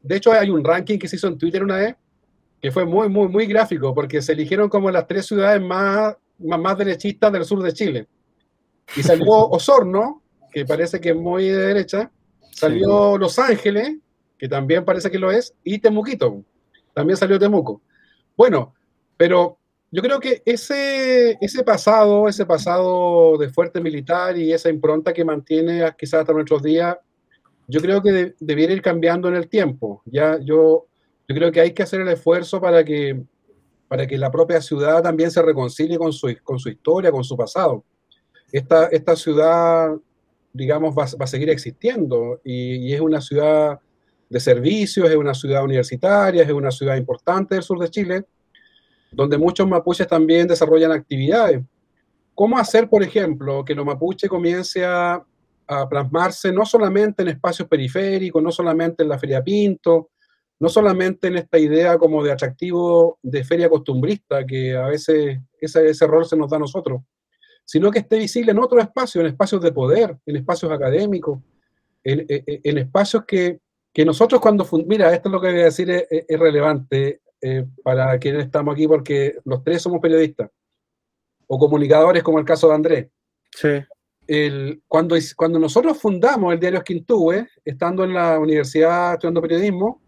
[0.01, 1.95] de hecho, hay un ranking que se hizo en Twitter una vez
[2.61, 6.77] que fue muy, muy, muy gráfico, porque se eligieron como las tres ciudades más, más,
[6.77, 8.07] derechistas del sur de Chile.
[8.95, 12.11] Y salió Osorno, que parece que es muy de derecha,
[12.51, 13.97] salió Los Ángeles,
[14.37, 16.43] que también parece que lo es, y Temuquito,
[16.93, 17.81] también salió Temuco.
[18.35, 18.73] Bueno,
[19.15, 19.58] pero
[19.91, 25.25] yo creo que ese, ese pasado, ese pasado de fuerte militar y esa impronta que
[25.25, 26.97] mantiene quizás hasta nuestros días,
[27.67, 30.01] yo creo que debiera ir cambiando en el tiempo.
[30.05, 30.87] Ya yo,
[31.27, 33.21] yo creo que hay que hacer el esfuerzo para que,
[33.87, 37.35] para que la propia ciudad también se reconcilie con su, con su historia, con su
[37.35, 37.83] pasado.
[38.51, 39.95] Esta, esta ciudad,
[40.53, 43.79] digamos, va, va a seguir existiendo y, es una ciudad
[44.29, 48.25] de servicios, es una ciudad universitaria, es una ciudad importante del sur de Chile,
[49.11, 51.61] donde muchos mapuches también desarrollan actividades.
[52.35, 55.23] ¿Cómo hacer, por ejemplo, que los mapuches comience a,
[55.67, 60.09] a plasmarse no solamente en espacios periféricos, no solamente en la Feria Pinto,
[60.59, 65.89] no solamente en esta idea como de atractivo de feria costumbrista, que a veces ese,
[65.89, 67.01] ese rol se nos da a nosotros,
[67.63, 71.39] sino que esté visible en otros espacios, en espacios de poder, en espacios académicos,
[72.03, 73.59] en, espacios que,
[73.93, 74.67] que, nosotros cuando...
[74.87, 78.87] Mira, esto es lo que voy a decir, es, relevante eh, para quienes estamos aquí,
[78.87, 80.49] porque los tres somos periodistas,
[81.47, 83.07] o comunicadores como el caso de Andrés.
[83.55, 83.83] Sí
[84.87, 90.01] cuando, cuando nosotros fundamos el diario Esquintúe, estando en la universidad estudiando periodismo,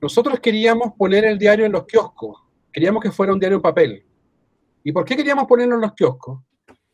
[0.00, 2.38] nosotros queríamos poner el diario en los kioscos,
[2.72, 4.06] queríamos que fuera un diario en papel.
[4.82, 6.40] ¿Y por qué queríamos ponerlo en los kioscos?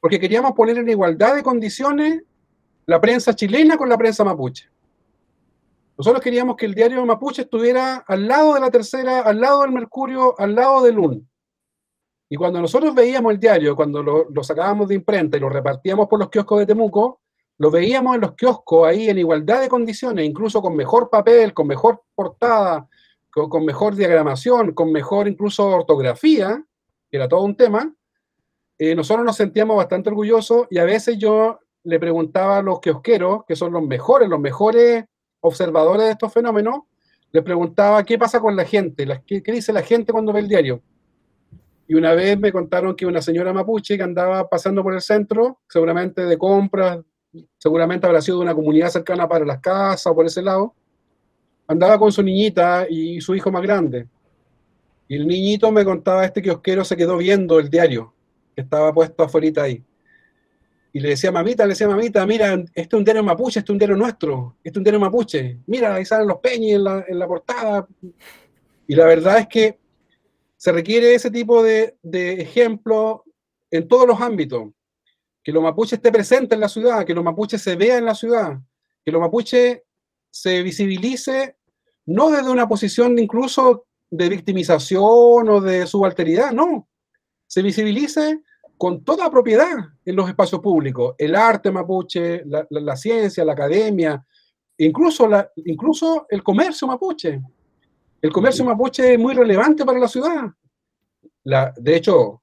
[0.01, 2.23] Porque queríamos poner en igualdad de condiciones
[2.87, 4.69] la prensa chilena con la prensa mapuche.
[5.97, 9.73] Nosotros queríamos que el diario mapuche estuviera al lado de la tercera, al lado del
[9.73, 11.29] Mercurio, al lado del UN.
[12.29, 16.19] Y cuando nosotros veíamos el diario, cuando lo, sacábamos de imprenta y lo repartíamos por
[16.19, 17.21] los kioscos de Temuco,
[17.59, 21.67] lo veíamos en los kioscos ahí en igualdad de condiciones, incluso con mejor papel, con
[21.67, 22.89] mejor portada,
[23.31, 26.63] con, mejor diagramación, con mejor incluso ortografía,
[27.11, 27.95] que era todo un tema.
[28.77, 33.45] Eh, nosotros nos sentíamos bastante orgullosos y a veces yo le preguntaba a los kiosqueros,
[33.47, 35.07] que son los mejores, los mejores
[35.47, 36.81] observadores de estos fenómenos,
[37.33, 40.83] les preguntaba qué pasa con la gente, qué dice la gente cuando ve el diario.
[41.89, 45.61] Y una vez me contaron que una señora mapuche que andaba pasando por el centro,
[45.69, 46.99] seguramente de compras,
[47.59, 50.75] seguramente habrá sido de una comunidad cercana para las casas o por ese lado,
[51.69, 54.09] andaba con su niñita y su hijo más grande.
[55.09, 58.13] Y el niñito me contaba, este kiosquero se quedó viendo el diario
[58.55, 59.85] que estaba puesto afuera ahí.
[60.97, 63.75] Y le decía, mamita, le decía, mamita, mira, este es un diario mapuche, este es
[63.75, 65.59] un diario nuestro, este es un diario mapuche.
[65.67, 67.87] Mira, ahí salen los peñis en la, en la portada.
[68.87, 69.79] Y la verdad es que
[70.57, 73.25] se requiere ese tipo de, ejemplo
[73.71, 74.71] en todos los ámbitos.
[75.45, 78.15] Que los mapuches esté presente en la ciudad, que los mapuches se vea en la
[78.15, 78.59] ciudad,
[79.05, 79.83] que los mapuches
[80.31, 81.59] se visibilice
[82.07, 86.89] no desde una posición incluso de victimización o de subalteridad, no.
[87.47, 88.41] Se visibilice
[88.77, 91.15] con toda propiedad en los espacios públicos.
[91.19, 94.25] El arte mapuche, la, ciencia, la academia,
[94.79, 97.41] incluso, la, incluso el comercio mapuche.
[98.21, 100.51] El comercio mapuche es muy relevante para la ciudad.
[101.45, 102.43] La, de hecho,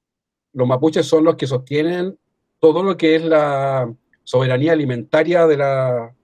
[0.52, 2.18] los mapuches son los que sostienen
[2.58, 3.92] todo lo que es la
[4.24, 6.14] soberanía alimentaria de la,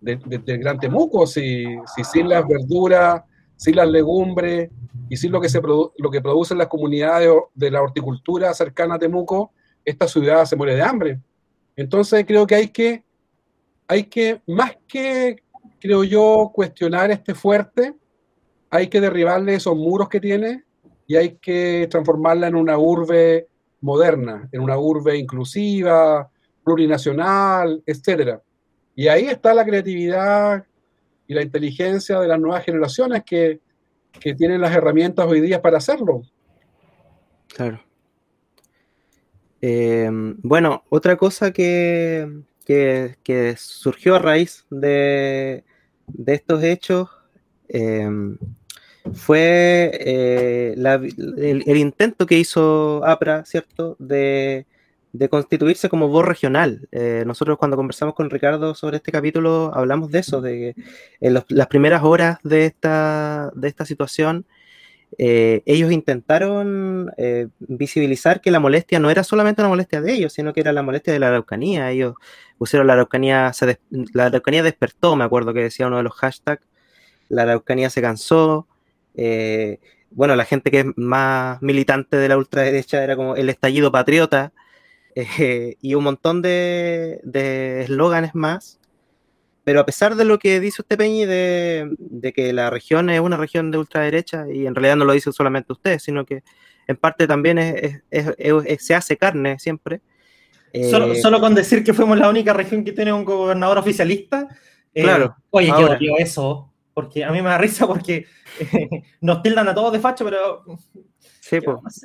[0.00, 1.26] del Gran Temuco.
[1.26, 1.64] Si,
[2.10, 3.22] sin las verduras,
[3.56, 4.70] sin las legumbres,
[5.08, 8.98] y sin lo que, se lo que producen las comunidades de la horticultura cercana a
[8.98, 9.52] Temuco,
[9.88, 11.20] esta ciudad se muere de hambre.
[11.76, 13.04] Entonces creo que hay que,
[13.86, 15.42] hay que más que,
[15.80, 17.94] creo yo, cuestionar este fuerte,
[18.70, 20.64] hay que derribarle esos muros que tiene
[21.06, 23.48] y hay que transformarla en una urbe
[23.80, 26.28] moderna, en una urbe inclusiva,
[26.64, 28.42] plurinacional, etcétera.
[28.94, 30.66] Y ahí está la creatividad
[31.26, 33.60] y la inteligencia de las nuevas generaciones que,
[34.12, 36.22] que tienen las herramientas hoy día para hacerlo.
[37.48, 37.87] Claro.
[39.60, 40.08] Eh,
[40.42, 45.64] bueno, otra cosa que, que, surgió a raíz de,
[46.06, 47.08] de estos hechos
[47.68, 48.08] eh,
[49.14, 54.66] fue eh, el, intento que hizo APRA, ¿cierto?, de,
[55.30, 56.88] constituirse como voz regional.
[56.92, 60.82] Eh, nosotros cuando conversamos con Ricardo sobre este capítulo hablamos de eso, de que
[61.20, 64.46] en las primeras horas de esta, de esta situación,
[65.16, 67.12] eh, ellos intentaron
[67.58, 70.82] visibilizar que la molestia no era solamente una molestia de ellos, sino que era la
[70.82, 71.90] molestia de la Araucanía.
[71.90, 72.14] Ellos
[72.58, 73.52] pusieron la Araucanía,
[74.12, 76.64] la Araucanía despertó, me acuerdo que decía uno de los hashtags,
[77.28, 78.66] la Araucanía se cansó,
[79.14, 79.78] eh,
[80.10, 84.52] bueno, la gente que es más militante de la ultraderecha era como el estallido patriota
[85.14, 87.20] eh, y un montón de
[87.82, 88.78] eslóganes más.
[89.68, 93.36] Pero a pesar de lo que dice usted, Peñi, de, que la región es una
[93.36, 96.42] región de ultraderecha, y en realidad no lo dice solamente usted, sino que
[96.86, 97.58] en parte también
[98.78, 100.00] se hace carne siempre.
[100.88, 104.48] Solo, eh, solo, con decir que fuimos la única región que tiene un gobernador oficialista.
[104.94, 105.36] claro.
[105.50, 108.24] Oye, yo odio eso porque a mí me da risa porque
[109.20, 110.64] nos tildan a todos de facho, pero...
[111.40, 111.58] Sí,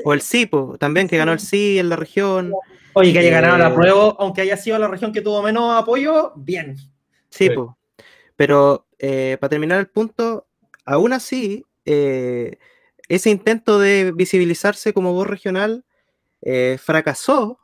[0.03, 0.49] o el sí,
[0.79, 2.51] también que ganó el sí en la región.
[2.91, 5.81] Oye, que haya ganado la eh, prueba, aunque haya sido la región que tuvo menos
[5.81, 6.75] apoyo, bien.
[7.33, 7.69] Sí, pues.
[8.35, 10.47] pero eh, para terminar el punto,
[10.85, 12.57] aún así, eh,
[13.09, 15.83] ese intento de visibilizarse como voz regional
[16.77, 17.59] fracasó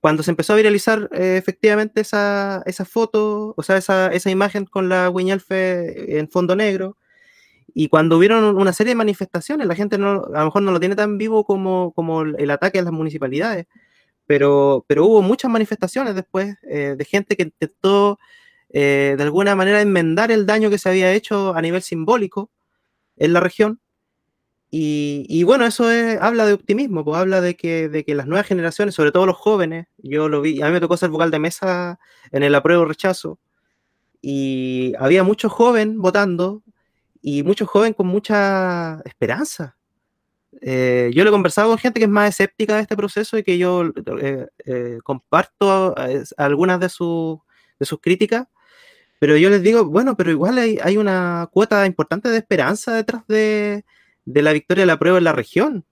[0.00, 4.64] cuando se empezó a viralizar eh, efectivamente esa, esa, foto, o sea, esa, esa imagen
[4.64, 6.96] con la Wiñalfe en fondo negro,
[7.74, 10.80] y cuando hubieron una serie de manifestaciones, la gente no, a lo mejor no lo
[10.80, 13.66] tiene tan vivo como, como el ataque a las municipalidades,
[14.26, 18.18] pero, pero hubo muchas manifestaciones después eh, de gente que intentó
[18.70, 22.50] eh, de alguna manera enmendar el daño que se había hecho a nivel simbólico
[23.16, 23.80] en la región
[24.78, 25.86] y, bueno, eso
[26.20, 29.36] habla de optimismo, pues habla de que, de que las nuevas generaciones, sobre todo los
[29.36, 31.98] jóvenes, yo lo vi, a mí me tocó ser vocal de mesa
[32.30, 33.38] en el apruebo rechazo,
[34.20, 36.62] y había muchos jóvenes votando
[37.22, 39.76] y muchos jóvenes con mucha esperanza.
[40.62, 43.42] Eh, yo le he conversado con gente que es más escéptica de este proceso y
[43.42, 43.84] que yo
[44.20, 45.94] eh, eh, comparto
[46.36, 48.46] algunas de, de sus críticas,
[49.18, 53.26] pero yo les digo, bueno, pero igual hay, hay una cuota importante de esperanza detrás
[53.28, 53.84] de,
[54.24, 55.84] de la victoria de la prueba en la región.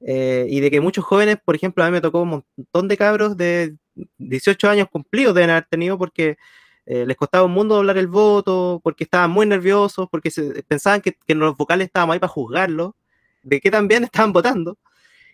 [0.00, 3.36] Y de que muchos jóvenes, por ejemplo, a mí me tocó un montón de cabros
[3.36, 3.76] de
[4.18, 6.36] 18 años cumplidos deben haber tenido porque
[6.86, 10.30] les costaba un mundo doblar el voto, porque estaban muy nerviosos, porque
[10.68, 12.92] pensaban que, los vocales estábamos ahí para juzgarlos,
[13.42, 14.78] de que también estaban votando.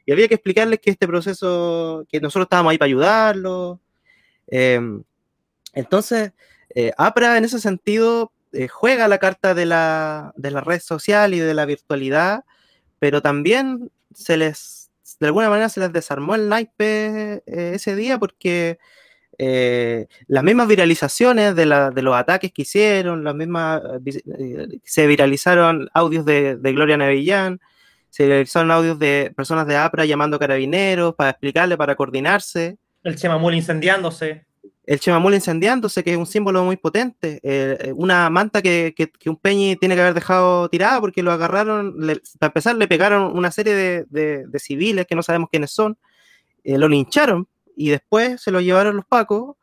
[0.06, 3.78] Y había que explicarles que este proceso, que nosotros estábamos ahí para ayudarlos.
[4.46, 5.02] Em,
[5.72, 6.32] entonces,
[6.74, 11.34] eh, APRA en ese sentido eh, juega la carta de la, de la red social
[11.34, 12.44] y de la virtualidad,
[13.00, 18.18] pero también se les, de alguna manera se les desarmó el naipe eh, ese día
[18.18, 18.78] porque
[19.38, 23.82] eh, las mismas viralizaciones de, la, de, los ataques que hicieron, las mismas,
[24.84, 27.60] se viralizaron audios de, de, Gloria Nevillán,
[28.14, 32.78] se viralizaron audios de personas de APRA llamando carabineros para explicarle, para coordinarse.
[33.02, 34.46] El Chemamul incendiándose
[34.86, 38.94] el chemamul incendiándose, que es un símbolo muy potente, eh, eh, una manta que,
[39.26, 41.96] un peñi tiene que haber dejado tirada porque lo agarraron,
[42.38, 45.96] para empezar le pegaron una serie de, civiles que no sabemos quiénes son,
[46.64, 49.56] eh, lo lincharon y después se lo llevaron los pacos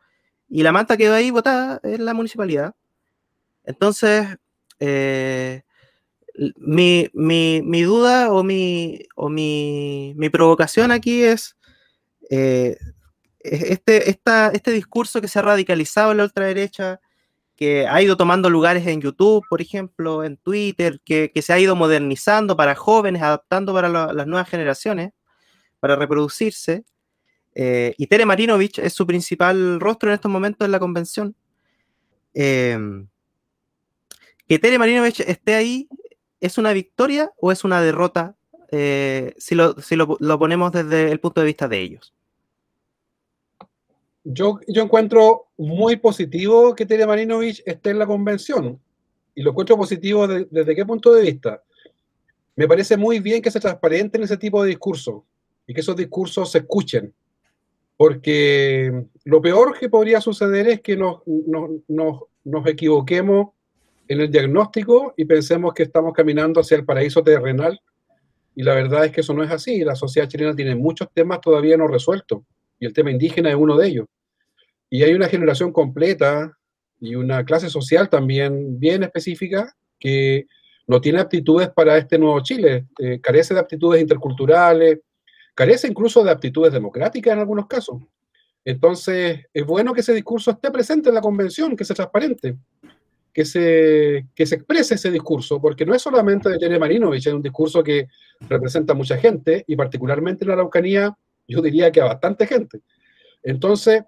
[0.50, 2.74] y la manta quedó ahí botada en la municipalidad.
[3.64, 4.28] Entonces,
[6.58, 7.10] mi,
[7.84, 11.56] duda o mi, o mi, mi provocación aquí es
[13.44, 17.00] este, este discurso que se ha radicalizado en la ultraderecha,
[17.56, 21.76] que ha ido tomando lugares en YouTube, por ejemplo, en Twitter, que, se ha ido
[21.76, 25.12] modernizando para jóvenes, adaptando para las nuevas generaciones,
[25.80, 26.84] para reproducirse.
[27.54, 31.36] Eh, y Tere Marinovich es su principal rostro en estos momentos en la convención.
[32.34, 33.08] Em,
[34.48, 35.88] que Tere Marinovich esté ahí,
[36.42, 38.36] ¿es una victoria o es una derrota
[38.72, 39.76] eh, si, lo,
[40.20, 42.14] lo ponemos desde el punto de vista de ellos?
[44.24, 48.80] yo, yo encuentro muy positivo que Tere Marinovich esté en la convención.
[49.34, 51.64] Y lo encuentro positivo desde qué punto de vista.
[52.56, 55.24] me parece muy bien que se transparenten ese tipo de discursos
[55.66, 57.14] y que esos discursos se escuchen,
[57.96, 61.22] porque lo peor que podría suceder es que nos,
[61.88, 63.52] nos equivoquemos
[64.12, 67.80] en el diagnóstico y pensemos que estamos caminando hacia el paraíso terrenal
[68.54, 69.86] y la verdad es que eso no es así.
[69.86, 72.42] La sociedad chilena tiene muchos temas todavía no resueltos
[72.78, 74.08] y el tema indígena es uno de ellos.
[74.90, 76.58] Y hay una generación completa
[77.00, 80.46] y una clase social también bien específica que
[80.88, 85.00] no tiene aptitudes para este nuevo Chile, eh, carece de aptitudes interculturales,
[85.56, 88.02] carece incluso de aptitudes democráticas en algunos casos.
[88.66, 92.58] Entonces, es bueno que ese discurso esté presente en la convención, que sea transparente,
[93.34, 97.34] que se, que se exprese ese discurso, porque no es solamente de Tere Marinovich, es
[97.34, 98.08] un discurso que
[98.42, 101.16] representa a mucha gente, y particularmente en la Araucanía,
[101.48, 102.82] yo diría que a bastante gente.
[103.44, 104.04] Entonces,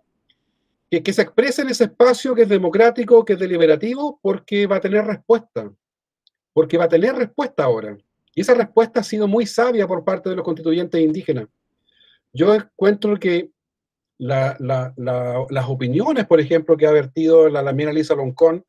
[0.89, 4.78] que, que se exprese en ese espacio que es democrático, que es deliberativo, porque va
[4.78, 5.71] a tener respuesta,
[6.53, 7.97] porque va a tener respuesta ahora.
[8.36, 11.47] Y esa respuesta ha sido muy sabia por parte de los constituyentes indígenas.
[12.34, 13.51] Yo encuentro que
[14.17, 18.65] las opiniones, por ejemplo, que ha vertido la Lamina Lisa Loncón,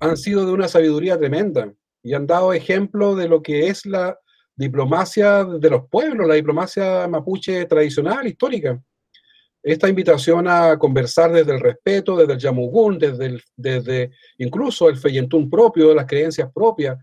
[0.00, 1.72] han sido de una sabiduría tremenda
[2.02, 4.18] y han dado ejemplo de lo que es la
[4.54, 8.80] diplomacia de los pueblos, la diplomacia mapuche tradicional, histórica.
[9.62, 15.50] Esta invitación a conversar desde el respeto, desde el yamugún, desde, desde incluso el feyentún
[15.50, 16.98] propio, las creencias propias,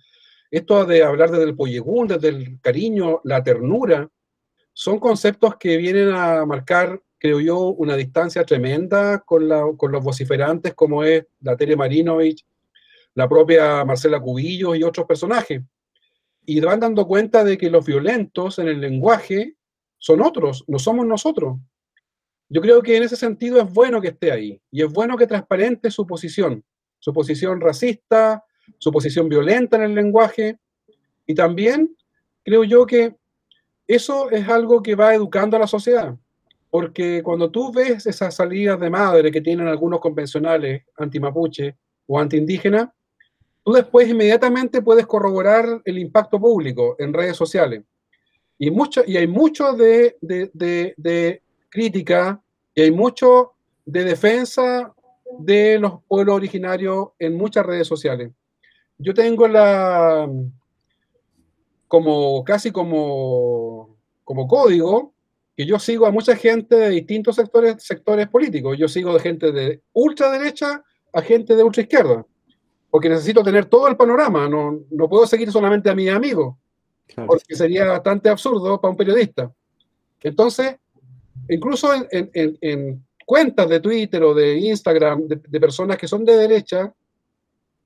[0.49, 4.09] esto de hablar desde el poyegún, desde el cariño, la ternura,
[4.73, 10.73] son conceptos que vienen a marcar, creo yo, una distancia tremenda con, con los vociferantes
[10.73, 12.45] como es la Tere Marinovich,
[13.15, 15.61] la propia Marcela Cubillos y otros personajes.
[16.45, 19.55] Y van dando cuenta de que los violentos en el lenguaje
[19.97, 21.57] son otros, no somos nosotros.
[22.47, 25.25] Yo creo que en ese sentido es bueno que esté ahí y es bueno que
[25.25, 26.63] transparente su posición,
[26.99, 28.43] su posición racista,
[28.77, 30.59] su posición violenta en el lenguaje
[31.25, 31.95] y también
[32.43, 33.15] creo yo que
[33.87, 36.15] eso es algo que va educando a la sociedad,
[36.69, 42.93] porque cuando tú ves esas salidas de madre que tienen algunos convencionales anti-mapuche o anti-indígena,
[43.65, 47.83] tú después inmediatamente puedes corroborar el impacto público en redes sociales.
[48.59, 52.39] Y, mucho, y hay mucho de, de, crítica
[52.75, 53.53] y hay mucho
[53.83, 54.93] de defensa
[55.39, 58.31] de los pueblos originarios en muchas redes sociales.
[58.99, 60.29] Yo tengo la,
[61.87, 65.11] como casi como, como código,
[65.57, 68.77] que yo sigo a mucha gente de distintos sectores, sectores políticos.
[68.77, 72.25] Yo sigo de gente de ultraderecha a gente de ultraizquierda
[72.95, 76.55] porque necesito tener todo el panorama, no, no puedo seguir solamente a mis amigos,
[77.27, 79.51] porque sería bastante absurdo para un periodista.
[80.21, 80.77] Entonces,
[81.49, 86.93] incluso en, en, cuentas de Twitter o de Instagram de, personas que son de derecha,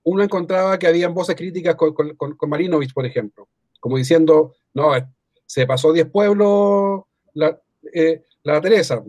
[0.04, 3.48] uno encontraba que habían voces críticas con, con, con, Marinovich, por ejemplo,
[3.80, 5.08] como diciendo, no, eh,
[5.44, 7.02] se pasó 10 pueblos
[7.34, 7.60] la,
[7.96, 9.04] eh, la Teresa.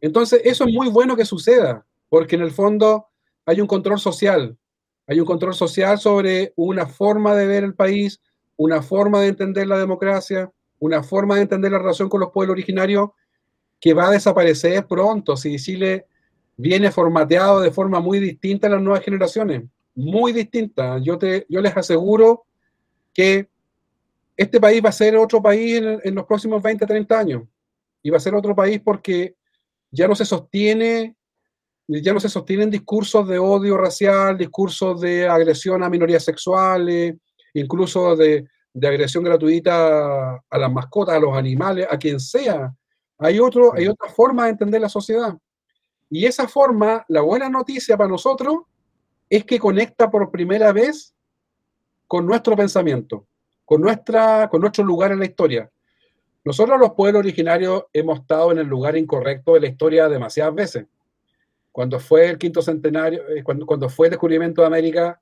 [0.00, 3.08] Entonces, eso es muy bueno que suceda, porque en el fondo
[3.44, 4.56] hay un control social,
[5.06, 8.20] hay un control social sobre una forma de ver el país,
[8.56, 12.54] una forma de entender la democracia, una forma de entender la relación con los pueblos
[12.54, 13.10] originarios
[13.80, 16.06] que va a desaparecer pronto si Chile
[16.56, 20.98] viene formateado de forma muy distinta a las nuevas generaciones, muy distinta.
[20.98, 22.46] Yo, te, yo les aseguro
[23.12, 23.48] que
[24.36, 27.42] este país va a ser otro país en, en los próximos 20, 30 años.
[28.02, 29.34] Y va a ser otro país porque
[29.90, 31.16] ya no se sostiene
[31.86, 37.16] ya no se sostienen discursos de odio racial, discursos de agresión a minorías sexuales,
[37.52, 42.74] incluso de, agresión gratuita a las mascotas, a los animales, a quien sea.
[43.18, 45.36] Hay, otro, hay otra forma de entender la sociedad.
[46.10, 48.62] Y esa forma, la buena noticia para nosotros
[49.28, 51.14] es que conecta por primera vez
[52.06, 53.26] con nuestro pensamiento,
[53.64, 55.70] con, nuestra, con nuestro lugar en la historia.
[56.44, 60.86] Nosotros los pueblos originarios hemos estado en el lugar incorrecto de la historia demasiadas veces
[61.74, 65.20] cuando fue el quinto centenario, eh, cuando, cuando fue el descubrimiento de América,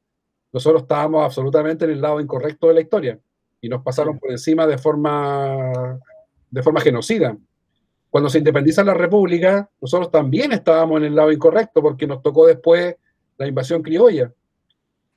[0.52, 3.18] nosotros estábamos absolutamente en el lado incorrecto de la historia
[3.58, 5.98] y nos pasaron por encima de forma,
[6.50, 7.34] de forma genocida.
[8.10, 12.46] Cuando se independiza la República, nosotros también estábamos en el lado incorrecto porque nos tocó
[12.46, 12.96] después
[13.38, 14.30] la invasión criolla.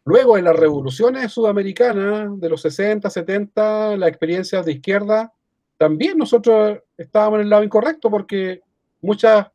[0.06, 5.34] Luego, en las revoluciones sudamericanas de los 60, 70, las experiencias de izquierda,
[5.78, 8.62] también nosotros estábamos en el lado incorrecto porque
[9.02, 9.48] muchas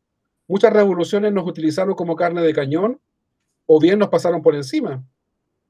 [0.50, 3.00] Muchas revoluciones nos utilizaron como carne de cañón
[3.66, 5.00] o bien nos pasaron por encima.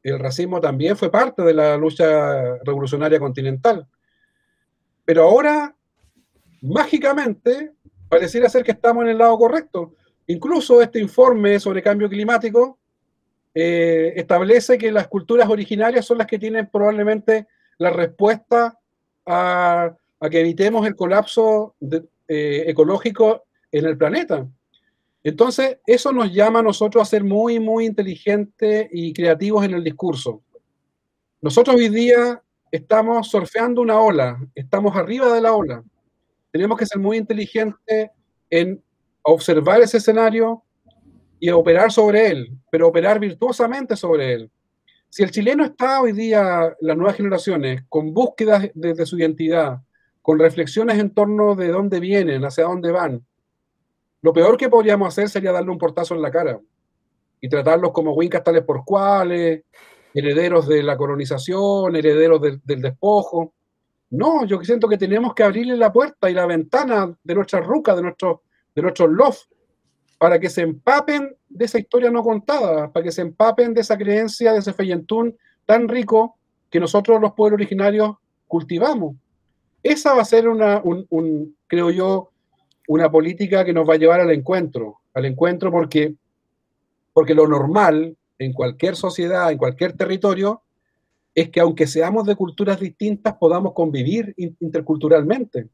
[0.02, 3.86] El racismo también fue parte de la lucha revolucionaria continental.
[5.04, 5.76] Pero ahora,
[6.62, 7.72] mágicamente,
[8.08, 9.96] pareciera ser que estamos en el lado correcto.
[10.28, 12.78] Incluso este informe sobre cambio climático
[13.52, 18.78] eh, establece que las culturas originarias son las que tienen probablemente la respuesta
[19.26, 19.94] a,
[20.30, 24.48] que evitemos el colapso eh, ecológico en el planeta.
[25.22, 29.84] Entonces, eso nos llama a nosotros a ser muy, muy inteligentes y creativos en el
[29.84, 30.42] discurso.
[31.42, 35.84] Nosotros hoy día estamos surfeando una ola, estamos arriba de la ola.
[36.50, 38.10] Tenemos que ser muy inteligentes
[38.48, 38.82] en
[39.22, 40.62] observar ese escenario
[41.38, 44.50] y operar sobre él, pero operar virtuosamente sobre él.
[45.08, 49.80] Si el chileno está hoy día, las nuevas generaciones, con búsquedas de, su identidad,
[50.22, 53.26] con reflexiones en torno de dónde vienen, hacia dónde van,
[54.22, 56.60] lo peor que podríamos hacer sería darle un portazo en la cara
[57.40, 59.62] y tratarlos como wincas tales por cuales,
[60.12, 63.54] herederos de la colonización, herederos del, despojo.
[64.10, 67.94] No, yo siento que tenemos que abrirle la puerta y la ventana de nuestra ruca,
[67.94, 68.40] de nuestros
[68.74, 69.46] de nuestros loft,
[70.18, 73.96] para que se empapen de esa historia no contada, para que se empapen de esa
[73.96, 76.36] creencia, de ese feyentún tan rico
[76.68, 78.16] que nosotros los pueblos originarios
[78.46, 79.16] cultivamos.
[79.82, 82.29] Esa va a ser una, un, creo yo,
[82.90, 86.12] una política que nos va a llevar al encuentro, al encuentro porque,
[87.12, 90.62] porque lo normal en cualquier sociedad, en cualquier territorio,
[91.32, 95.68] es que aunque seamos de culturas distintas, podamos convivir interculturalmente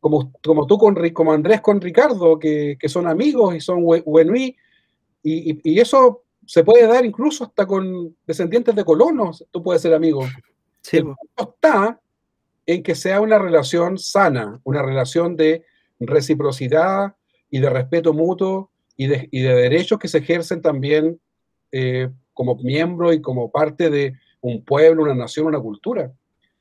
[0.00, 4.36] como, como tú con como Andrés con Ricardo, que, que son amigos y son buenos
[4.36, 4.56] y,
[5.22, 10.26] y, eso se puede dar incluso hasta con descendientes de colonos, tú puedes ser amigo.
[10.80, 10.96] Sí.
[10.96, 12.00] El punto está
[12.66, 15.64] en que sea una relación sana, una relación de
[16.00, 17.14] reciprocidad
[17.50, 21.20] y de respeto mutuo y de, y de derechos que se ejercen también
[21.72, 26.12] eh, como miembro y como parte de un pueblo, una nación, una cultura.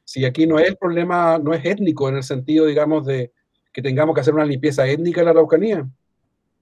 [0.05, 3.31] Si aquí no es el problema, no es étnico en el sentido, digamos, de
[3.71, 5.87] que tengamos que hacer una limpieza étnica en la Araucanía.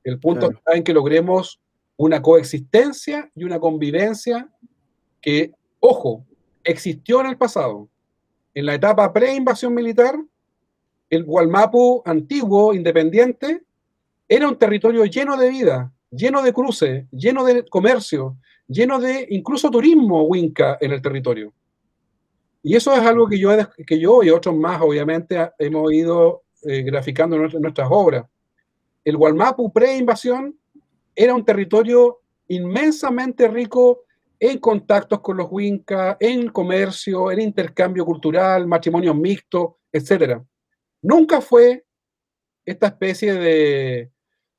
[0.04, 1.60] El punto está en que logremos
[1.98, 4.50] una coexistencia y una convivencia
[5.22, 6.26] que, ojo,
[6.64, 7.90] existió en el pasado.
[8.54, 10.16] En la etapa pre-invasión militar,
[11.12, 13.64] el Gualmapu antiguo, independiente,
[14.28, 19.70] era un territorio lleno de vida, lleno de cruces, lleno de comercio, lleno de incluso
[19.70, 21.54] turismo winca en el territorio.
[22.64, 23.52] Y eso es algo que yo,
[23.86, 28.26] que yo y otros más, obviamente, hemos ido eh, graficando nuestras obras.
[29.04, 30.58] El Gualmapu pre-invasión
[31.14, 34.04] era un territorio inmensamente rico
[34.40, 40.42] en contactos con los Winca, en comercio, en intercambio cultural, matrimonios mixtos, etc.
[41.02, 41.86] Nunca fue
[42.66, 44.12] esta especie de,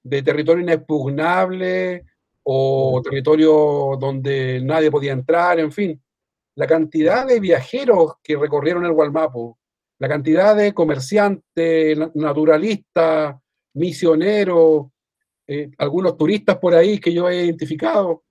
[0.03, 2.05] de territorio inexpugnable
[2.43, 6.03] o territorio donde nadie podía entrar, en fin
[6.55, 9.57] la cantidad de viajeros que recorrieron el Gualmapu,
[9.99, 13.37] la cantidad de comerciantes, naturalistas,
[13.75, 14.87] misioneros,
[15.47, 18.25] eh, algunos turistas por ahí que yo he identificado,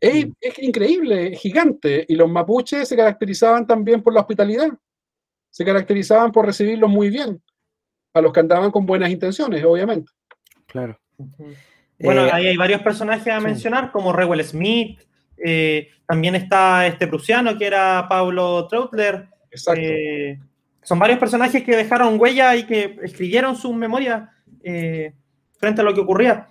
[0.00, 0.32] es, mm.
[0.40, 2.06] es, increíble, es gigante.
[2.08, 4.70] Y los mapuches se caracterizaban también por la hospitalidad,
[5.50, 7.42] se caracterizaban por recibirlos muy bien,
[8.14, 10.10] a los que andaban con buenas intenciones, obviamente.
[10.66, 10.98] Claro.
[11.98, 15.00] Bueno, eh, ahí hay varios personajes a mencionar, como Rewell Smith,
[15.42, 19.28] eh, también está este prusiano que era Pablo Trautler.
[19.50, 19.80] Exacto.
[19.82, 20.38] Eh,
[20.82, 24.28] son varios personajes que dejaron huella y que escribieron sus memorias
[24.62, 25.14] eh,
[25.58, 26.48] frente a lo que ocurría.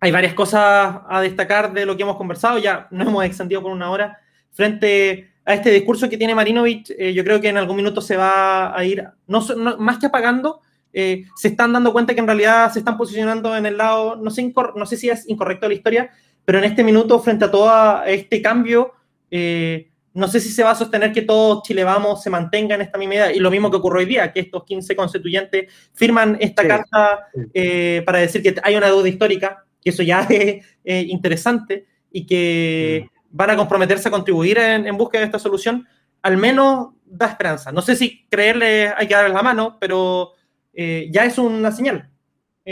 [0.00, 3.72] Hay varias cosas a destacar de lo que hemos conversado, ya no hemos extendido por
[3.72, 4.18] una hora.
[4.52, 8.76] Frente a este discurso que tiene Marinovich, yo creo que en algún minuto se va
[8.76, 9.44] a ir, no,
[9.78, 10.60] más que apagando,
[10.92, 14.52] se están dando cuenta que en realidad se están posicionando en el lado, no sé,
[14.74, 16.10] no sé si es incorrecto la historia,
[16.44, 18.92] pero en este minuto, frente a todo este cambio,
[19.30, 22.82] eh, no sé si se va a sostener que todo Chile Vamos se mantenga en
[22.82, 23.32] esta misma idea.
[23.32, 28.02] Y lo mismo que ocurrió hoy día, que estos 15 constituyentes firman esta carta eh,
[28.06, 33.06] para decir que hay una deuda histórica, que eso ya es eh, interesante y que
[33.06, 33.13] mm.
[33.34, 35.86] Van a comprometerse a contribuir en, en, búsqueda de esta solución,
[36.22, 37.72] al menos da esperanza.
[37.72, 40.32] No sé si creerle hay que darles la mano, pero
[40.74, 42.10] ya es una señal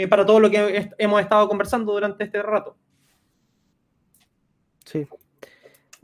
[0.09, 2.75] para todo lo que hemos estado conversando durante este rato.
[4.83, 5.07] Sí.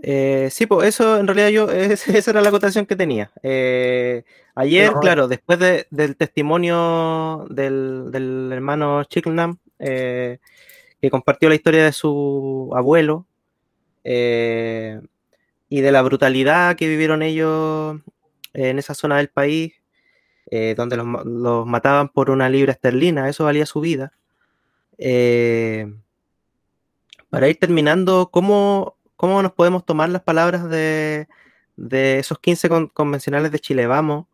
[0.01, 3.31] Eh, sí, pues eso en realidad yo, esa era la acotación que tenía.
[3.43, 4.23] Eh,
[4.55, 10.39] ayer, claro, después del testimonio del, hermano Chickenham, eh,
[11.01, 13.25] que compartió la historia de su abuelo
[14.03, 18.01] y de la brutalidad que vivieron ellos
[18.53, 19.73] en esa zona del país,
[20.75, 24.13] donde los, los, mataban por una libra esterlina, eso valía su vida
[27.29, 31.27] para ir terminando, ¿cómo, cómo nos podemos tomar las palabras de,
[31.77, 34.25] esos 15 convencionales de Chile Vamos?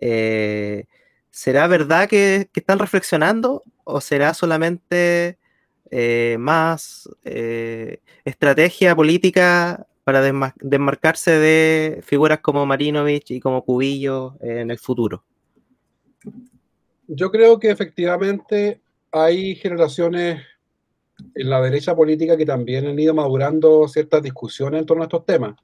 [0.00, 0.86] Eh,
[1.30, 5.38] ¿Será verdad que, están reflexionando o será solamente
[5.90, 10.22] eh, más eh, estrategia política para
[10.56, 15.24] desmarcarse de figuras como Marinovich y como Cubillo en el futuro?
[17.06, 18.80] Yo creo que efectivamente
[19.12, 20.42] hay generaciones
[21.34, 25.24] en la derecha política que también han ido madurando ciertas discusiones en torno a estos
[25.24, 25.54] temas.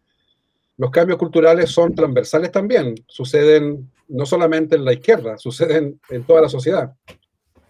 [0.77, 6.43] Los cambios culturales son transversales también, suceden no solamente en la izquierda, suceden en toda
[6.43, 6.95] la sociedad.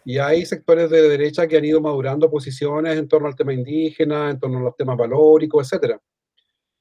[0.05, 4.31] Y hay sectores de derecha que han ido madurando posiciones en torno al tema indígena,
[4.31, 5.97] en torno a los temas valóricos, etc.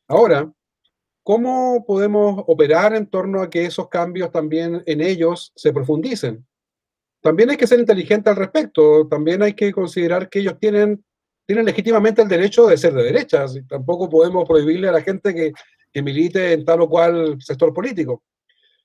[0.07, 0.51] Ahora,
[1.23, 6.45] ¿cómo podemos operar en torno a que esos cambios también en ellos se profundicen?
[7.21, 11.03] También hay que ser inteligente al respecto, también hay que considerar que ellos tienen,
[11.45, 15.51] tienen legítimamente el derecho de ser de derechas, tampoco podemos prohibirle a la gente que,
[15.91, 18.23] que milite en tal o cual sector político.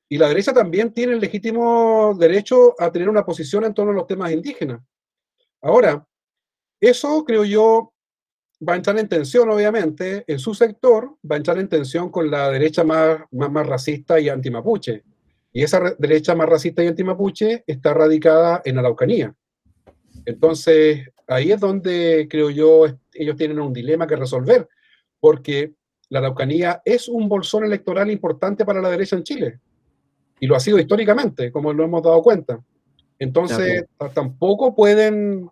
[0.09, 3.95] Y la derecha también tiene el legítimo derecho a tener una posición en torno a
[3.95, 4.81] los temas indígenas.
[5.63, 6.07] Ahora,
[6.81, 7.93] eso creo yo
[8.67, 12.31] va a entrar en tensión, obviamente, en su sector, va a entrar en tensión con
[12.31, 15.03] la derecha más, más, más racista y antimapuche.
[15.53, 19.35] Y esa derecha más racista y antimapuche está radicada en Araucanía.
[20.27, 24.69] Entonces, ahí es donde creo yo ellos tienen un dilema que resolver,
[25.19, 25.75] porque
[26.11, 29.61] la Araucanía es un bolsón electoral importante para la derecha en Chile
[30.41, 32.61] y lo ha sido históricamente, como lo hemos dado cuenta.
[33.19, 35.51] Entonces, tampoco pueden,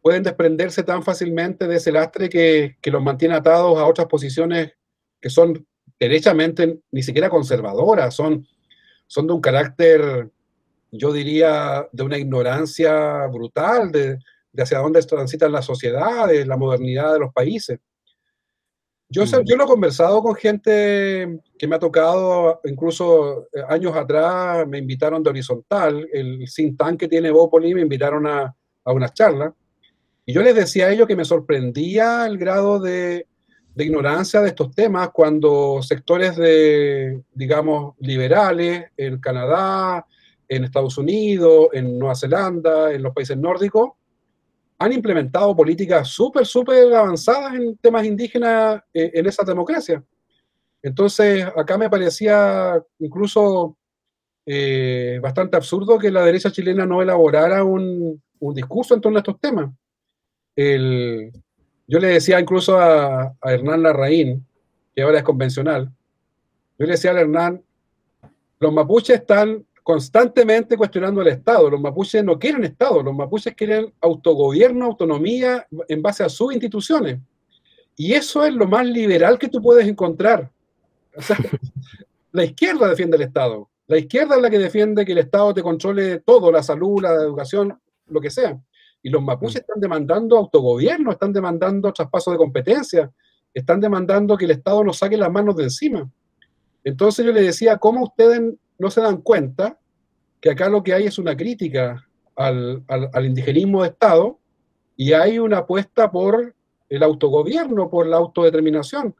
[0.00, 4.72] pueden desprenderse tan fácilmente de ese lastre que, que los mantiene atados a otras posiciones
[5.20, 5.66] que son
[5.98, 8.46] derechamente ni siquiera conservadoras, son,
[9.06, 10.30] son de un carácter,
[10.90, 14.18] yo diría, de una ignorancia brutal de,
[14.52, 17.80] de hacia dónde transitan las sociedades, la modernidad de los países.
[19.14, 24.66] Yo, yo lo he conversado con gente que me ha tocado, incluso eh, años atrás
[24.66, 28.52] me invitaron de Horizontal, el think tank que tiene Bópoli, me invitaron a,
[28.84, 29.54] a una charla.
[30.26, 33.28] Y yo les decía a ellos que me sorprendía el grado de,
[33.74, 40.06] de ignorancia de estos temas cuando sectores de, digamos, liberales en Canadá,
[40.48, 43.92] en Estados Unidos, en Nueva Zelanda, en los países nórdicos,
[44.84, 50.02] han implementado políticas súper, súper avanzadas en temas indígenas eh, en esa democracia.
[50.82, 53.76] Entonces, acá me parecía incluso
[54.44, 59.20] eh, bastante absurdo que la derecha chilena no elaborara un, un discurso en torno a
[59.20, 59.70] estos temas.
[60.54, 61.32] El,
[61.86, 64.46] yo le decía incluso a, Hernán Larraín,
[64.94, 65.90] que ahora es convencional,
[66.78, 67.62] yo le decía a Hernán,
[68.60, 71.70] los mapuches están constantemente cuestionando al Estado.
[71.70, 77.20] Los mapuches no quieren Estado, los mapuches quieren autogobierno, autonomía en base a sus instituciones.
[77.94, 80.50] Y eso es lo más liberal que tú puedes encontrar.
[82.32, 83.68] la izquierda defiende el Estado.
[83.86, 87.12] La izquierda es la que defiende que el Estado te controle todo, la salud, la
[87.12, 88.58] educación, lo que sea.
[89.02, 93.12] Y los mapuches están demandando autogobierno, están demandando traspaso de competencia,
[93.52, 96.10] están demandando que el Estado nos saque las manos de encima.
[96.82, 98.40] Entonces yo le decía, ¿cómo ustedes
[98.78, 99.78] no se dan cuenta
[100.40, 102.06] que acá lo que hay es una crítica
[102.36, 102.82] al,
[103.24, 104.38] indigenismo de Estado
[104.96, 106.54] y hay una apuesta por
[106.88, 109.14] el autogobierno, por la autodeterminación,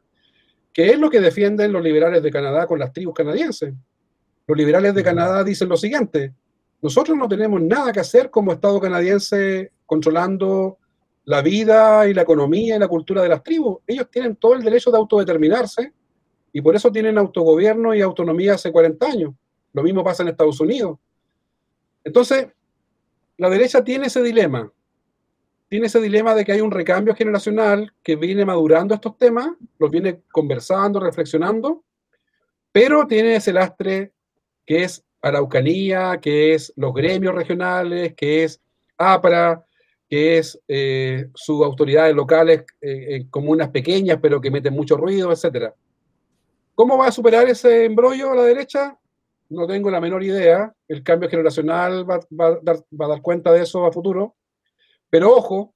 [0.71, 3.73] que es lo que defienden los liberales de Canadá con las tribus canadienses.
[4.47, 6.33] Los liberales de Canadá dicen lo siguiente,
[6.81, 10.77] nosotros no tenemos nada que hacer como Estado canadiense controlando
[11.23, 13.79] la vida y la economía y la cultura de las tribus.
[13.87, 15.91] Ellos tienen todo el derecho de autodeterminarse
[16.53, 19.33] y por eso tienen autogobierno y autonomía hace 40 años.
[19.75, 20.97] Lo mismo pasa en Estados Unidos.
[22.01, 22.47] Entonces,
[23.35, 24.71] la derecha tiene ese dilema.
[25.67, 29.91] Tiene ese dilema de que hay un recambio generacional que viene madurando estos temas, los
[29.91, 31.83] viene conversando, reflexionando,
[32.71, 34.13] pero tiene ese lastre
[34.65, 38.61] que es Araucanía, que es los gremios regionales, que es
[38.97, 39.65] APRA,
[40.07, 45.33] que es eh, sus autoridades locales, eh, eh, comunas pequeñas, pero que meten mucho ruido,
[45.33, 45.73] etc.
[46.75, 48.97] ¿Cómo va a superar ese embrollo a la derecha?
[49.49, 50.73] No tengo la menor idea.
[50.87, 54.35] El cambio generacional va, va, a dar, va, a dar, cuenta de eso a futuro.
[55.09, 55.73] Pero ojo,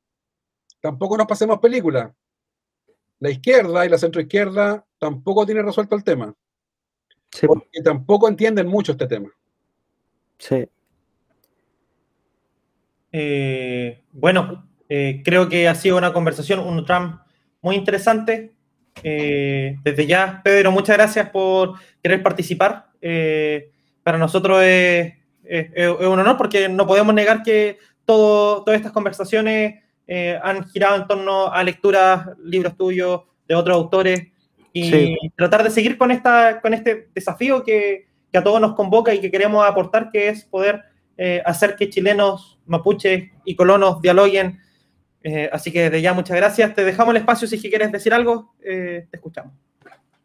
[0.82, 2.14] tampoco nos pasemos película.
[3.20, 6.34] La izquierda y la centroizquierda tampoco tienen resuelto el tema.
[7.32, 7.48] Sí.
[7.48, 9.30] Porque tampoco entienden mucho este tema.
[10.38, 10.68] Sí.
[13.12, 17.22] Eh, bueno, eh, creo que ha sido una conversación, un Trump
[17.62, 18.54] muy interesante.
[19.04, 22.88] Eh, desde ya, Pedro, muchas gracias por querer participar.
[23.02, 23.70] Eh,
[24.04, 25.14] para nosotros es,
[25.44, 30.68] es, es, un honor porque no podemos negar que todo, todas estas conversaciones eh, han
[30.70, 34.28] girado en torno a lecturas, libros tuyos, de otros autores,
[34.74, 35.18] y sí.
[35.36, 39.22] tratar de seguir con, esta, con este desafío que, que, a todos nos convoca y
[39.22, 40.84] que queremos aportar, que es poder
[41.18, 44.60] eh, hacer que chilenos, mapuches y colonos dialoguen
[45.24, 46.74] eh, así que desde ya muchas gracias.
[46.74, 49.54] Te dejamos el espacio si quieres decir algo, eh, te escuchamos.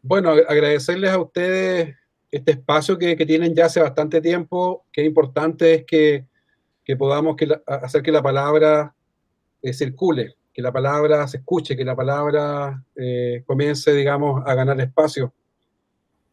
[0.01, 1.95] bueno, agradecerles a ustedes
[2.31, 4.85] este espacio que, tienen ya hace bastante tiempo.
[4.91, 6.25] Qué importante es que,
[6.97, 7.35] podamos
[7.65, 8.93] hacer que la palabra
[9.61, 14.79] eh, circule, que la palabra se escuche, que la palabra eh, comience, digamos, a ganar
[14.81, 15.33] espacio.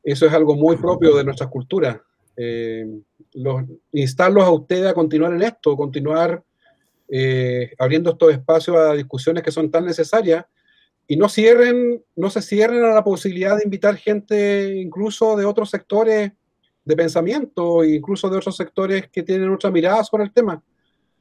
[0.02, 2.02] Eso es algo muy propio de nuestra cultura.
[2.36, 2.86] Eh,
[3.92, 6.42] instarlos a ustedes a continuar en esto, continuar
[7.78, 10.46] abriendo estos espacios a discusiones que son tan necesarias
[11.06, 15.68] y no cierren, no se cierren a la posibilidad de invitar gente incluso de otros
[15.68, 16.32] sectores
[16.84, 20.62] de pensamiento, incluso de otros sectores que tienen otra mirada sobre el tema.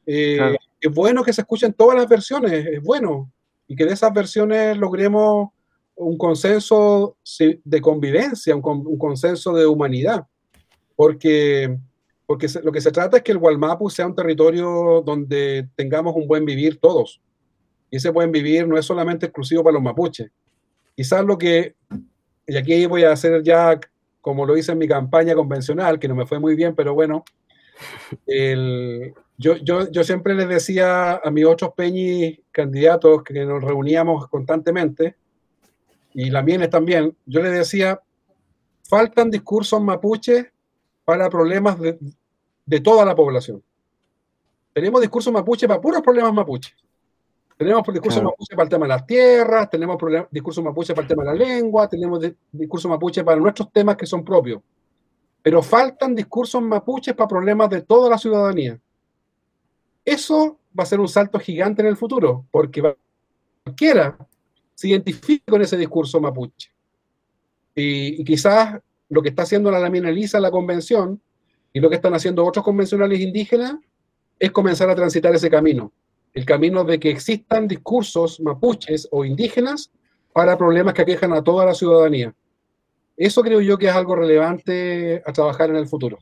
[0.06, 3.32] Eh, es bueno que se escuchen todas las versiones, es bueno,
[3.68, 5.50] y que de esas versiones logremos
[5.96, 7.18] un consenso
[7.64, 10.26] de convivencia, un, consenso de humanidad,
[10.96, 11.78] porque,
[12.32, 16.30] porque lo que se trata es que el Gualmapu sea un territorio donde tengamos un
[16.30, 17.20] buen vivir todos
[17.90, 20.32] y ese buen vivir no es solamente exclusivo para los mapuches.
[20.96, 21.76] Quizás lo que,
[22.48, 23.78] y aquí voy a hacer ya
[24.22, 27.26] como lo hice en mi campaña convencional, que no me fue muy bien, pero bueno,
[29.38, 35.18] yo, yo, yo, siempre les decía a mis otros peñis candidatos que nos reuníamos constantemente,
[36.14, 38.00] y la Mienes también, yo les decía,
[38.88, 40.46] faltan discursos mapuches
[41.04, 42.00] para problemas de,
[42.72, 43.62] de toda la población.
[44.72, 46.74] Tenemos discursos mapuches para puros problemas mapuches.
[47.58, 49.98] Tenemos discurso mapuche para el tema de las tierras, tenemos
[50.32, 54.06] discurso mapuche para el tema de la lengua, tenemos discurso mapuche para nuestros temas que
[54.06, 54.62] son propios.
[55.44, 58.80] Pero faltan discursos mapuches para problemas de toda la ciudadanía.
[60.06, 62.96] Eso va a ser un salto gigante en el futuro, porque
[63.66, 64.18] cualquiera
[64.74, 66.72] se identifica con ese discurso mapuche.
[67.76, 68.80] Y, quizás
[69.10, 71.22] lo que está haciendo la Lamina Lisa, la convención,
[71.74, 73.76] y lo que están haciendo otros convencionales indígenas
[74.40, 75.92] es comenzar a transitar ese camino,
[76.34, 79.92] el camino de que existan discursos mapuches o indígenas
[80.34, 82.34] para problemas que aquejan a toda la ciudadanía.
[83.16, 86.18] Eso creo yo que es algo relevante a trabajar en el futuro.